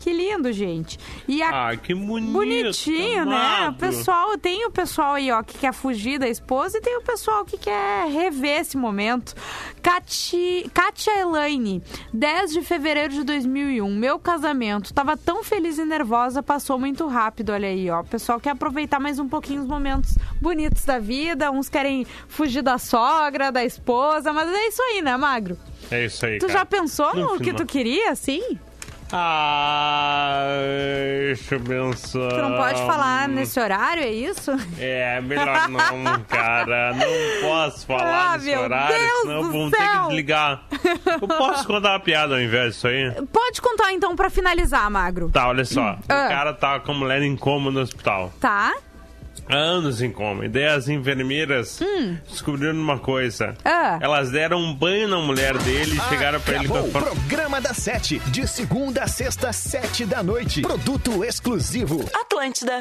Que 0.00 0.12
lindo, 0.12 0.52
gente. 0.52 0.98
E 1.26 1.42
a 1.42 1.70
Ah, 1.70 1.76
que 1.76 1.92
bonito. 1.92 2.32
Bonitinho, 2.32 3.24
né? 3.24 3.34
O 3.34 3.36
amado. 3.64 3.76
pessoal, 3.78 4.38
tem 4.38 4.64
o 4.64 4.70
pessoal 4.70 5.14
aí, 5.14 5.32
ó, 5.32 5.42
que 5.42 5.58
quer 5.58 5.72
fugir 5.72 6.16
da 6.20 6.28
esposa 6.28 6.78
e 6.78 6.80
tem 6.80 6.96
o 6.96 7.02
pessoal 7.02 7.44
que 7.44 7.58
quer 7.58 8.08
rever 8.08 8.60
esse 8.60 8.76
momento. 8.76 9.34
Cati, 9.82 10.70
Katia 10.72 11.20
Elaine, 11.20 11.82
10 12.12 12.52
de 12.52 12.62
fevereiro 12.62 13.14
de 13.14 13.24
2001, 13.24 13.92
meu 13.94 14.18
casamento. 14.18 14.94
Tava 14.94 15.16
tão 15.16 15.42
feliz 15.42 15.76
e 15.78 15.84
nervosa, 15.84 16.40
passou 16.42 16.78
muito 16.78 17.06
rápido, 17.08 17.50
olha 17.50 17.68
aí, 17.68 17.90
ó. 17.90 18.00
O 18.00 18.04
pessoal 18.04 18.38
quer 18.38 18.50
aproveitar 18.50 19.00
mais 19.00 19.18
um 19.18 19.28
pouquinho 19.28 19.62
os 19.62 19.66
momentos 19.68 20.14
bonitos 20.40 20.84
da 20.84 21.00
vida, 21.00 21.50
uns 21.50 21.68
querem 21.68 22.06
fugir 22.28 22.62
da 22.62 22.78
sogra, 22.78 23.50
da 23.50 23.64
esposa, 23.64 24.32
mas 24.32 24.48
é 24.48 24.68
isso 24.68 24.82
aí, 24.82 25.02
né, 25.02 25.16
Magro? 25.16 25.58
É 25.90 26.04
isso 26.04 26.24
aí, 26.26 26.38
Tu 26.38 26.46
cara. 26.46 26.60
já 26.60 26.64
pensou 26.64 27.14
no, 27.14 27.34
No 27.34 27.40
que 27.40 27.52
tu 27.52 27.66
queria, 27.66 28.10
assim? 28.12 28.58
Ah, 29.12 30.46
deixa 31.26 31.54
eu 31.54 31.60
pensar. 31.60 32.28
Tu 32.28 32.36
não 32.36 32.56
pode 32.56 32.80
falar 32.86 33.28
nesse 33.28 33.58
horário, 33.60 34.02
é 34.02 34.10
isso? 34.10 34.52
É, 34.78 35.20
melhor 35.20 35.68
não, 35.68 36.20
cara. 36.24 36.92
Não 36.94 37.48
posso 37.48 37.86
falar 37.86 38.32
Ah, 38.32 38.38
nesse 38.38 38.56
horário, 38.56 38.98
Deus 38.98 39.20
senão 39.22 39.52
vão 39.52 39.70
ter 39.70 39.76
que 39.76 39.98
desligar. 40.08 40.62
Eu 41.20 41.28
posso 41.28 41.66
contar 41.66 41.90
uma 41.92 42.00
piada 42.00 42.34
ao 42.34 42.40
invés 42.40 42.74
disso 42.74 42.88
aí? 42.88 43.12
Pode 43.32 43.60
contar 43.62 43.92
então 43.92 44.14
pra 44.16 44.28
finalizar, 44.28 44.90
Magro. 44.90 45.30
Tá, 45.30 45.48
olha 45.48 45.64
só. 45.64 45.96
Ah. 46.08 46.26
O 46.26 46.28
cara 46.28 46.52
tá 46.52 46.80
com 46.80 46.92
a 46.92 46.94
mulher 46.94 47.22
em 47.22 47.36
coma 47.36 47.70
no 47.70 47.80
hospital. 47.80 48.32
Tá? 48.40 48.74
Há 49.48 49.56
anos 49.56 50.02
em 50.02 50.10
coma. 50.10 50.44
E 50.44 50.48
daí 50.48 50.66
as 50.66 50.88
enfermeiras 50.88 51.80
descobriram 52.28 52.74
uma 52.74 52.98
coisa. 52.98 53.50
Hum. 53.50 53.54
Ah. 53.64 53.98
Elas 54.00 54.30
deram 54.30 54.58
um 54.58 54.74
banho 54.74 55.08
na 55.08 55.18
mulher 55.18 55.56
dele 55.58 55.96
e 55.96 56.08
chegaram 56.08 56.40
pra 56.40 56.56
ele 56.56 56.68
com 56.68 56.76
Acabou 56.76 57.00
a 57.00 57.02
o 57.02 57.10
programa 57.10 57.60
da 57.60 57.72
Sete, 57.74 58.18
de 58.30 58.46
segunda 58.48 59.04
a 59.04 59.06
sexta, 59.06 59.52
sete 59.52 60.04
da 60.04 60.22
noite. 60.22 60.62
Produto 60.62 61.24
exclusivo. 61.24 62.04
Atlântida. 62.14 62.80